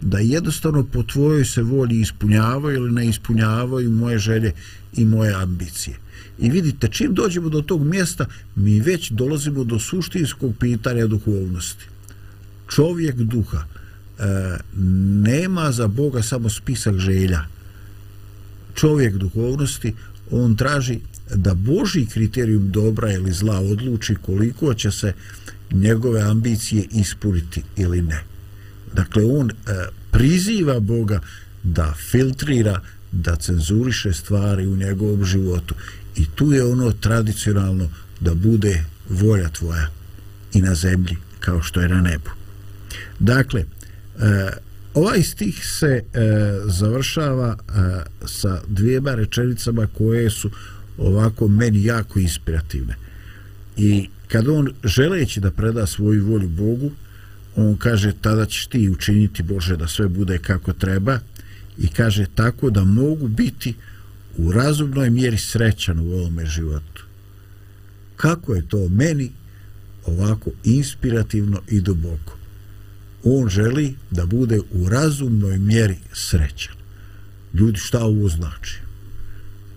[0.00, 4.52] da jednostavno po tvojoj se volji ispunjavaju ili ne ispunjavaju moje želje
[4.96, 5.96] i moje ambicije.
[6.38, 8.26] I vidite, čim dođemo do tog mjesta,
[8.56, 11.84] mi već dolazimo do suštinskog pitanja duhovnosti.
[12.74, 13.64] Čovjek duha
[14.18, 14.22] e,
[15.22, 17.40] nema za Boga samo spisak želja.
[18.74, 19.94] Čovjek duhovnosti,
[20.30, 20.98] on traži
[21.34, 25.12] da Boži kriterijum dobra ili zla odluči koliko će se
[25.70, 28.24] njegove ambicije ispuniti ili ne.
[28.92, 29.54] Dakle, on e,
[30.10, 31.20] priziva Boga
[31.62, 32.80] da filtrira,
[33.22, 35.74] da cenzuriše stvari u njegovom životu.
[36.16, 37.88] I tu je ono tradicionalno
[38.20, 39.90] da bude volja tvoja
[40.52, 42.30] i na zemlji kao što je na nebu.
[43.18, 43.66] Dakle, e,
[44.94, 46.20] ovaj stih se e,
[46.66, 47.72] završava e,
[48.26, 50.50] sa dvijema rečenicama koje su
[50.98, 52.96] ovako meni jako inspirativne.
[53.76, 56.90] I kad on želeći da preda svoju volju Bogu,
[57.56, 61.18] on kaže tada ćeš ti učiniti Bože da sve bude kako treba
[61.78, 63.74] i kaže tako da mogu biti
[64.36, 67.04] u razumnoj mjeri srećan u ovome životu.
[68.16, 69.32] Kako je to meni
[70.06, 72.36] ovako inspirativno i duboko?
[73.24, 76.74] On želi da bude u razumnoj mjeri srećan.
[77.54, 78.80] Ljudi, šta ovo znači?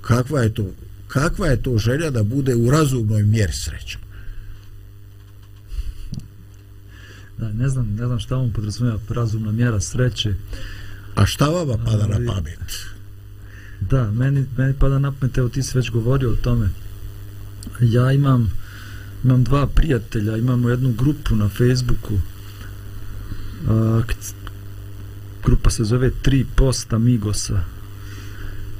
[0.01, 0.71] Kakva je to,
[1.07, 4.01] kakva je to želja da bude u razumnoj mjeri srećan?
[7.39, 10.33] Da, ne znam, ne znam šta vam podrazumijeva razumna mjera sreće.
[11.19, 12.85] A šta vama pada Ali, na pamet?
[13.81, 16.69] Da, meni, meni pada na pamet, evo ti si već govorio o tome.
[17.81, 18.51] Ja imam,
[19.23, 22.13] imam dva prijatelja, imamo jednu grupu na Facebooku.
[23.69, 24.01] A,
[25.45, 27.61] grupa se zove Tri posta Migosa.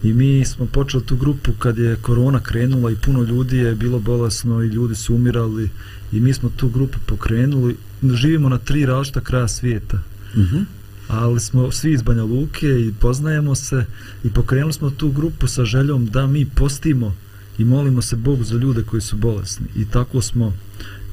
[0.03, 3.99] I mi smo počeli tu grupu kad je korona krenula i puno ljudi je bilo
[3.99, 5.69] bolesno i ljudi su umirali
[6.11, 7.77] i mi smo tu grupu pokrenuli.
[8.13, 9.99] Živimo na tri različita kraja svijeta.
[10.33, 10.55] Uh mhm.
[10.55, 10.78] -huh
[11.09, 13.85] ali smo svi iz Banja Luke i poznajemo se
[14.23, 17.15] i pokrenuli smo tu grupu sa željom da mi postimo
[17.57, 19.65] i molimo se Bogu za ljude koji su bolesni.
[19.75, 20.53] I tako smo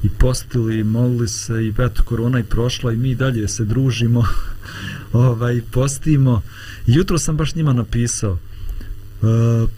[0.03, 4.25] i postili i molili se i eto korona i prošla i mi dalje se družimo
[5.13, 6.41] ovaj, postimo.
[6.87, 9.69] I jutro sam baš njima napisao uh,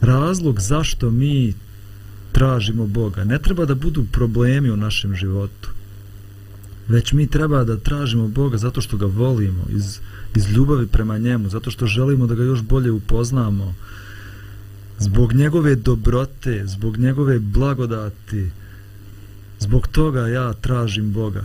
[0.00, 1.54] razlog zašto mi
[2.32, 3.24] tražimo Boga.
[3.24, 5.73] Ne treba da budu problemi u našem životu
[6.88, 9.98] već mi treba da tražimo Boga zato što ga volimo iz,
[10.36, 13.74] iz ljubavi prema njemu zato što želimo da ga još bolje upoznamo
[14.98, 18.50] zbog njegove dobrote zbog njegove blagodati
[19.60, 21.44] zbog toga ja tražim Boga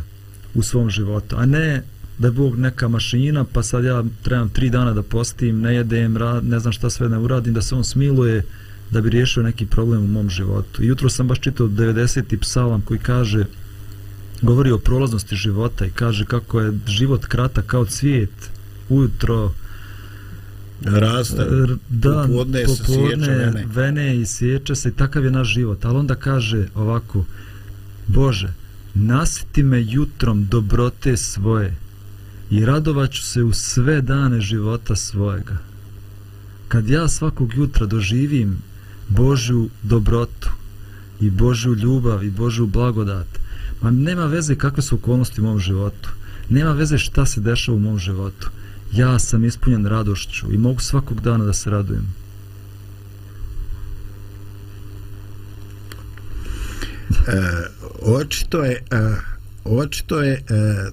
[0.54, 1.84] u svom životu a ne
[2.18, 6.18] da je Bog neka mašina pa sad ja trebam tri dana da postim ne jedem,
[6.42, 8.44] ne znam šta sve ne uradim da se on smiluje
[8.92, 10.84] da bi riješio neki problem u mom životu.
[10.84, 12.40] I jutro sam baš čitao 90.
[12.42, 13.46] psalam koji kaže
[14.42, 18.52] govori o prolaznosti života i kaže kako je život kratak kao cvijet
[18.90, 19.54] ujutro
[20.82, 21.46] raste
[21.90, 23.66] dan, popodne, popodne vene.
[23.74, 27.26] vene i sjeća se i takav je naš život ali onda kaže ovako
[28.08, 28.54] Bože
[28.94, 31.76] nasiti me jutrom dobrote svoje
[32.50, 35.58] i radovaću se u sve dane života svojega
[36.68, 38.58] kad ja svakog jutra doživim
[39.08, 40.50] Božju dobrotu
[41.22, 43.28] i Božju ljubav i Božju blagodat.
[43.82, 46.10] Ma nema veze kakve su okolnosti u mom životu.
[46.50, 48.50] Nema veze šta se dešava u mom životu.
[48.94, 52.14] Ja sam ispunjen radošću i mogu svakog dana da se radujem.
[57.28, 57.42] E,
[58.02, 59.16] očito je e,
[59.64, 60.42] očito je e,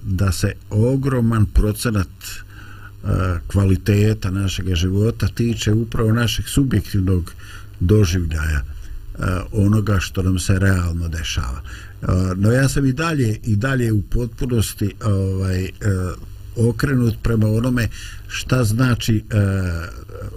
[0.03, 3.09] da se ogroman procenat e,
[3.47, 7.32] kvaliteta našeg života tiče upravo našeg subjektivnog
[7.80, 8.76] doživljaja
[9.19, 11.61] Eh, onoga što nam se realno dešava.
[12.03, 12.07] Eh,
[12.37, 15.71] no ja sam i dalje i dalje u potpunosti ovaj eh,
[16.57, 17.89] okrenut prema onome
[18.29, 19.25] šta znači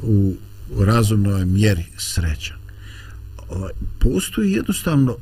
[0.02, 0.36] u
[0.80, 2.54] razumnoj mjeri sreća.
[3.50, 5.18] Ovaj, postoji jednostavno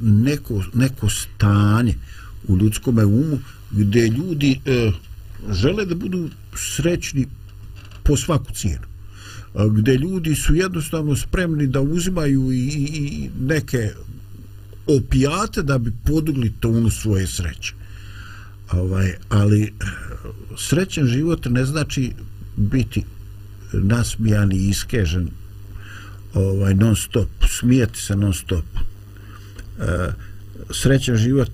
[0.00, 1.94] neko, neko stanje
[2.48, 3.38] u ljudskom umu
[3.70, 4.60] gdje ljudi
[5.50, 7.26] žele da budu srećni
[8.02, 8.89] po svaku cijenu
[9.54, 13.90] gdje ljudi su jednostavno spremni da uzimaju i, i neke
[14.86, 17.74] opijate da bi podugli tonu svoje sreće.
[18.72, 19.70] Ovaj, ali e,
[20.58, 22.12] srećan život ne znači
[22.56, 23.04] biti
[23.72, 25.28] nasmijan i iskežen
[26.34, 28.64] ovaj, non stop, smijeti se non stop.
[29.80, 30.12] E,
[30.70, 31.52] srećan život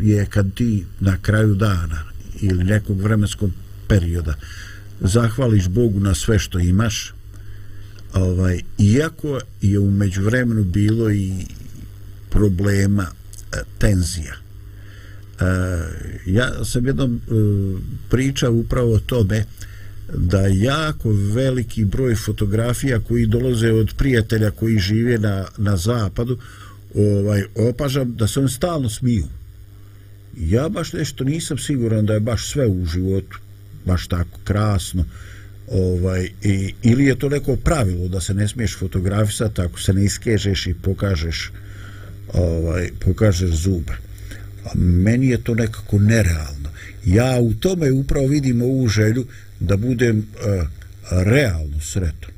[0.00, 2.02] je kad ti na kraju dana
[2.40, 3.50] ili nekog vremenskog
[3.88, 4.34] perioda
[5.00, 7.12] zahvališ Bogu na sve što imaš,
[8.16, 11.32] ovaj, iako je u međuvremenu bilo i
[12.30, 13.06] problema
[13.52, 14.34] e, tenzija.
[14.34, 15.44] E,
[16.26, 17.20] ja sam jednom e,
[18.10, 19.44] pričao upravo o tome
[20.14, 26.38] da jako veliki broj fotografija koji dolaze od prijatelja koji žive na, na zapadu
[26.94, 29.24] ovaj opažam da se on stalno smiju.
[30.36, 33.38] Ja baš nešto nisam siguran da je baš sve u životu
[33.86, 35.04] baš tako krasno
[35.68, 40.04] ovaj i, ili je to neko pravilo da se ne smiješ fotografisati ako se ne
[40.04, 41.52] iskežeš i pokažeš
[42.32, 43.92] ovaj pokažeš zube.
[44.64, 46.70] A meni je to nekako nerealno.
[47.04, 49.26] Ja u tome upravo vidim ovu želju
[49.60, 50.68] da budem uh,
[51.10, 52.30] realno sretan.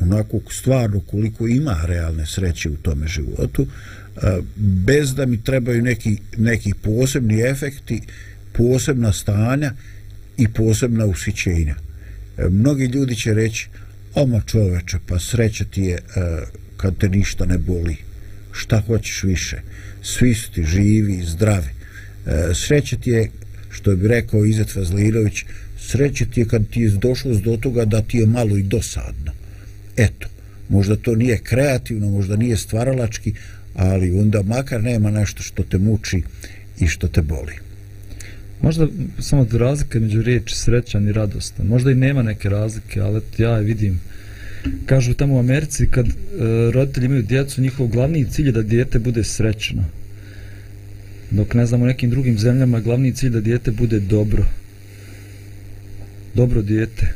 [0.00, 3.66] Onako stvarno koliko ima realne sreće u tome životu
[4.16, 4.20] e,
[4.56, 8.02] bez da mi trebaju neki, neki posebni efekti
[8.52, 9.72] posebna stanja
[10.36, 11.74] i posebna usićenja
[12.40, 13.68] E, mnogi ljudi će reći
[14.14, 16.00] oma čoveče pa sreća ti je e,
[16.76, 17.96] kad te ništa ne boli.
[18.52, 19.60] Šta hoćeš više?
[20.02, 21.68] Svi su ti živi i zdravi.
[22.26, 23.30] E, sreća ti je
[23.70, 25.44] što bi rekao Izet Vazlirović
[25.78, 29.32] sreća ti je kad ti je došlo do toga da ti je malo i dosadno.
[29.96, 30.28] Eto
[30.68, 33.34] možda to nije kreativno možda nije stvaralački
[33.74, 36.22] ali onda makar nema nešto što te muči
[36.78, 37.69] i što te boli.
[38.62, 38.88] Možda
[39.18, 41.66] samo razlika među riječi srećan i radostan.
[41.66, 44.00] Možda i nema neke razlike, ali ja je vidim.
[44.86, 46.12] Kažu tamo u Americi kad e,
[46.72, 49.84] roditelji imaju djecu, njihov glavni cilj je da dijete bude srećno.
[51.30, 54.44] Dok ne znam u nekim drugim zemljama glavni cilj da dijete bude dobro.
[56.34, 57.14] Dobro dijete.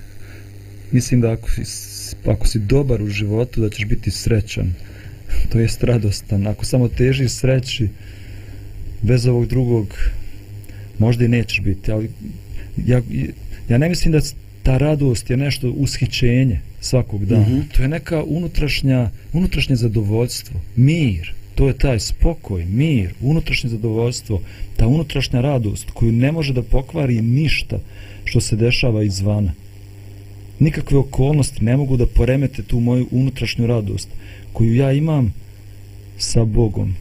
[0.93, 4.75] Mislim da ako si, ako si dobar u životu da ćeš biti srećan.
[5.53, 6.47] To jest radostan.
[6.47, 7.89] Ako samo teži sreći
[9.03, 9.87] bez ovog drugog
[10.99, 12.11] možda i nećeš biti, ali
[12.87, 13.03] ja,
[13.69, 14.21] ja ne mislim da
[14.63, 17.49] ta radost je nešto ushićenje svakog dana.
[17.49, 17.77] Mm -hmm.
[17.77, 24.41] To je neka unutrašnja, unutrašnje zadovoljstvo, mir, to je taj spokoj, mir, unutrašnje zadovoljstvo,
[24.77, 27.79] ta unutrašnja radost koju ne može da pokvari ništa
[28.25, 29.53] što se dešava izvana.
[30.59, 34.09] nikakve okolnosti ne mogu da poremete tu moju unutrašnju radost
[34.53, 35.35] koju ja imam
[36.19, 36.95] sa Bogom.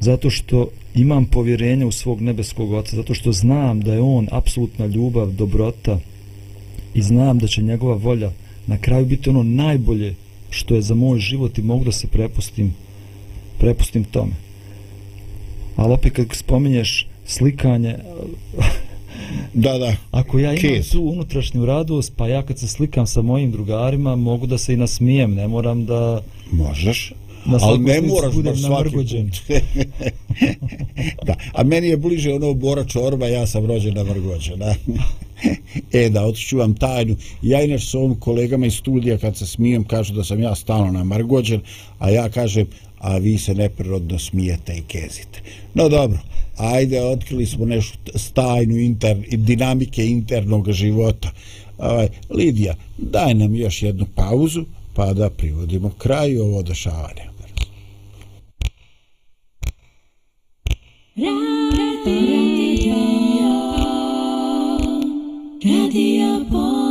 [0.00, 4.86] Zato što imam povjerenje u svog nebeskog oca, zato što znam da je on apsolutna
[4.86, 5.98] ljubav, dobrota
[6.94, 8.32] i znam da će njegova volja
[8.66, 10.14] na kraju biti ono najbolje
[10.50, 12.74] što je za moj život i mogu da se prepustim
[13.58, 14.32] prepustim tome.
[15.76, 17.96] Ali opet kad spominješ slikanje,
[19.54, 19.96] Da, da.
[20.10, 20.90] ako ja imam Kez.
[20.90, 24.76] tu unutrašnju radost, pa ja kad se slikam sa mojim drugarima, mogu da se i
[24.76, 26.22] nasmijem, ne moram da
[26.52, 27.12] Možeš.
[27.44, 29.06] Na Ali ne moraš baš svaki put.
[31.26, 34.74] da, a meni je bliže ono Bora Čorba, ja sam rođen na Mrgođe, da.
[36.00, 37.16] e, da, otiću vam tajnu.
[37.42, 40.92] Ja inače s ovim kolegama iz studija, kad se smijem, kažu da sam ja stalno
[40.92, 41.60] na Mrgođen,
[41.98, 42.66] a ja kažem,
[42.98, 45.40] a vi se neprirodno smijete i kezite.
[45.74, 46.18] No dobro,
[46.56, 51.30] ajde, otkrili smo nešto s tajnu inter, dinamike internog života.
[51.78, 54.64] Ovaj, Lidija, daj nam još jednu pauzu,
[55.00, 57.30] pada privodimo kraju ovo dešavanje.
[65.64, 66.89] Radio Pomirenje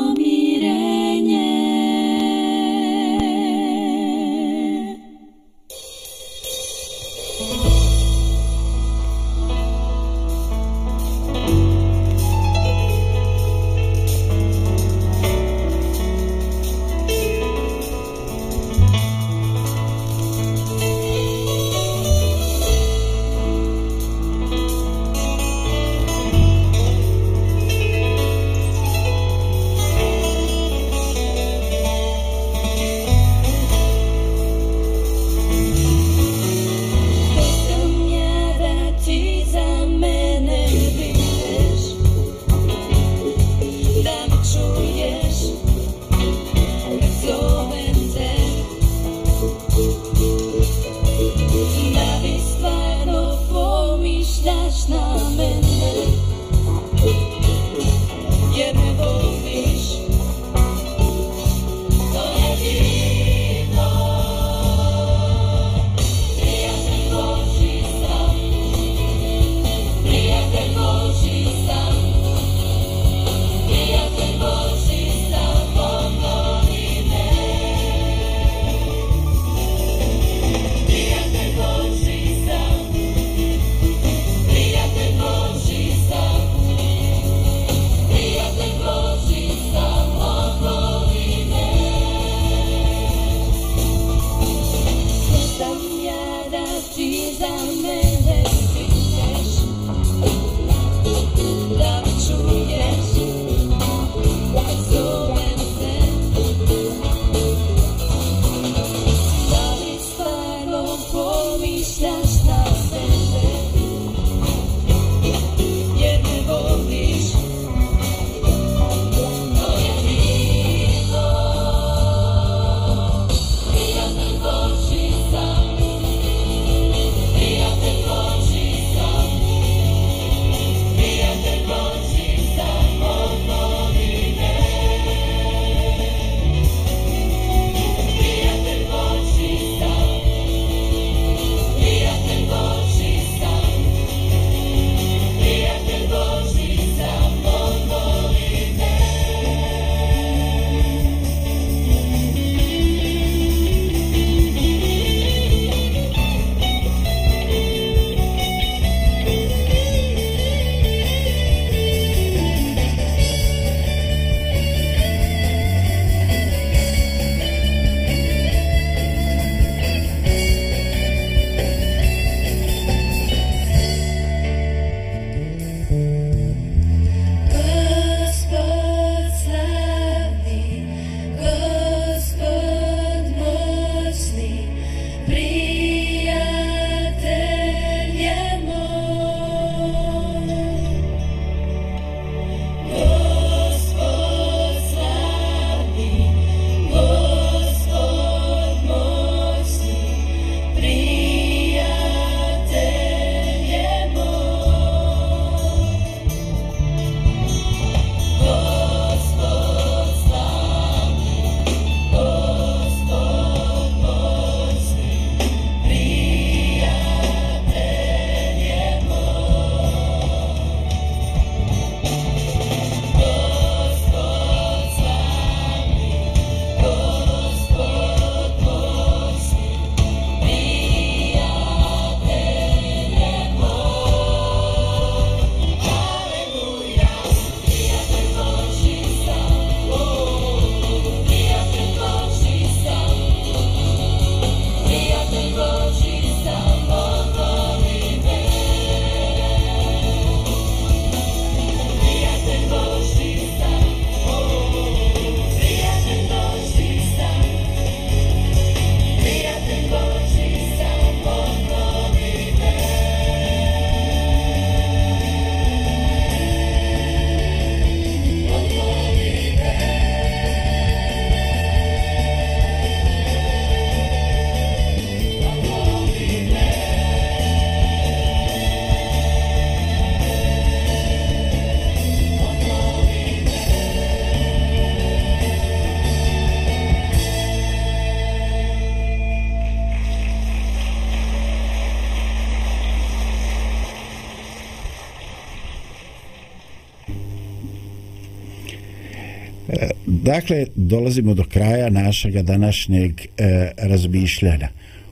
[300.29, 304.69] Dakle, dolazimo do kraja našega današnjeg e, razmišljanja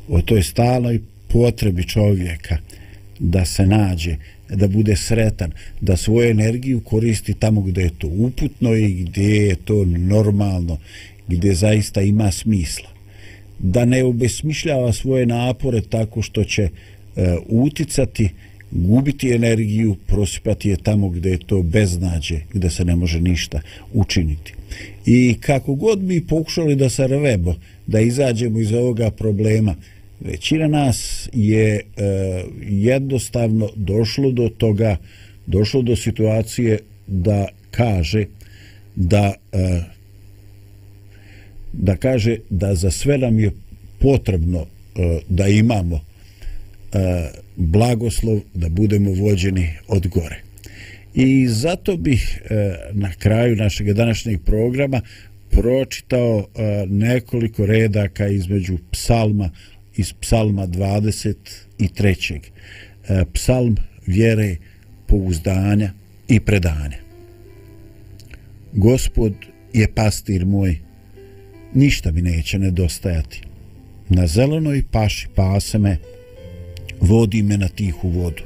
[0.09, 2.57] o toj stalnoj potrebi čovjeka
[3.19, 4.15] da se nađe,
[4.49, 5.51] da bude sretan,
[5.81, 10.77] da svoju energiju koristi tamo gdje je to uputno i gdje je to normalno,
[11.27, 12.89] gdje zaista ima smisla.
[13.59, 16.69] Da ne obesmišljava svoje napore tako što će e,
[17.47, 18.29] uticati,
[18.71, 23.61] gubiti energiju, prosipati je tamo gdje je to beznađe, gdje se ne može ništa
[23.93, 24.53] učiniti.
[25.05, 27.55] I kako god mi pokušali da se rvebo,
[27.87, 29.75] da izađemo iz ovoga problema,
[30.19, 31.81] većina nas je e,
[32.69, 34.97] jednostavno došlo do toga,
[35.45, 38.25] došlo do situacije da kaže
[38.95, 39.81] da e,
[41.73, 43.51] da kaže da za sve nam je
[43.99, 44.65] potrebno
[44.95, 45.99] e, da imamo
[46.93, 50.41] e, blagoslov da budemo vođeni od gore.
[51.13, 55.01] I zato bih e, na kraju našeg današnjeg programa
[55.49, 59.49] pročitao e, nekoliko redaka između psalma
[59.95, 62.39] iz psalma 23.
[63.07, 64.55] E, psalm vjere,
[65.07, 65.91] pouzdanja
[66.27, 66.97] i predanja.
[68.73, 69.33] Gospod
[69.73, 70.79] je pastir moj,
[71.73, 73.41] ništa mi neće nedostajati.
[74.09, 75.97] Na zelenoj paši pase me,
[77.01, 78.43] vodi me na tihu vodu.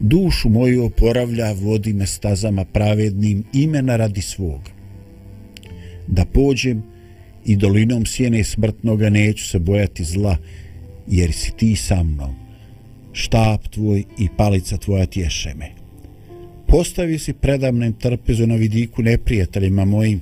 [0.00, 4.60] Dušu moju oporavlja, vodi me stazama pravednim imena radi svog.
[6.06, 6.82] Da pođem
[7.44, 10.36] i dolinom sjene smrtnoga neću se bojati zla,
[11.06, 12.34] jer si ti sa mnom.
[13.12, 15.70] Štap tvoj i palica tvoja tješe me.
[16.66, 20.20] Postavi si predamnem trpezu na vidiku neprijateljima mojim,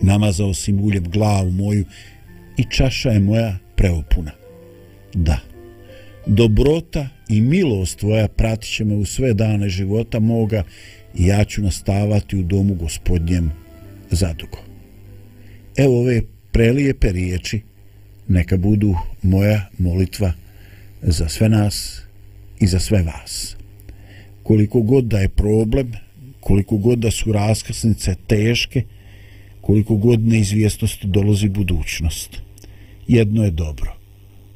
[0.00, 1.84] namazao si muljem glavu moju
[2.56, 4.30] i čaša je moja preopuna.
[5.14, 5.40] Da,
[6.30, 10.64] dobrota i milost tvoja pratit će me u sve dane života moga
[11.14, 13.50] i ja ću nastavati u domu gospodnjem
[14.10, 14.58] zadugo.
[15.76, 16.22] Evo ove
[16.52, 17.60] prelijepe riječi,
[18.28, 20.32] neka budu moja molitva
[21.02, 22.02] za sve nas
[22.60, 23.56] i za sve vas.
[24.42, 25.92] Koliko god da je problem,
[26.40, 28.82] koliko god da su raskrsnice teške,
[29.60, 32.36] koliko god neizvjesnosti dolazi budućnost.
[33.08, 33.99] Jedno je dobro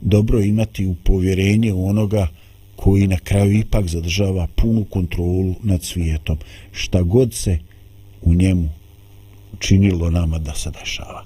[0.04, 2.26] dobro imati u povjerenje u onoga
[2.76, 6.38] koji na kraju ipak zadržava punu kontrolu nad svijetom,
[6.72, 7.58] šta god se
[8.22, 8.68] u njemu
[9.58, 11.24] činilo nama da se dešava.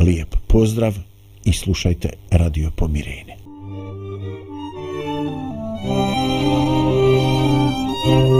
[0.00, 0.94] Lijep pozdrav
[1.44, 3.38] i slušajte Radio Pomirene.
[8.04, 8.37] Thank you.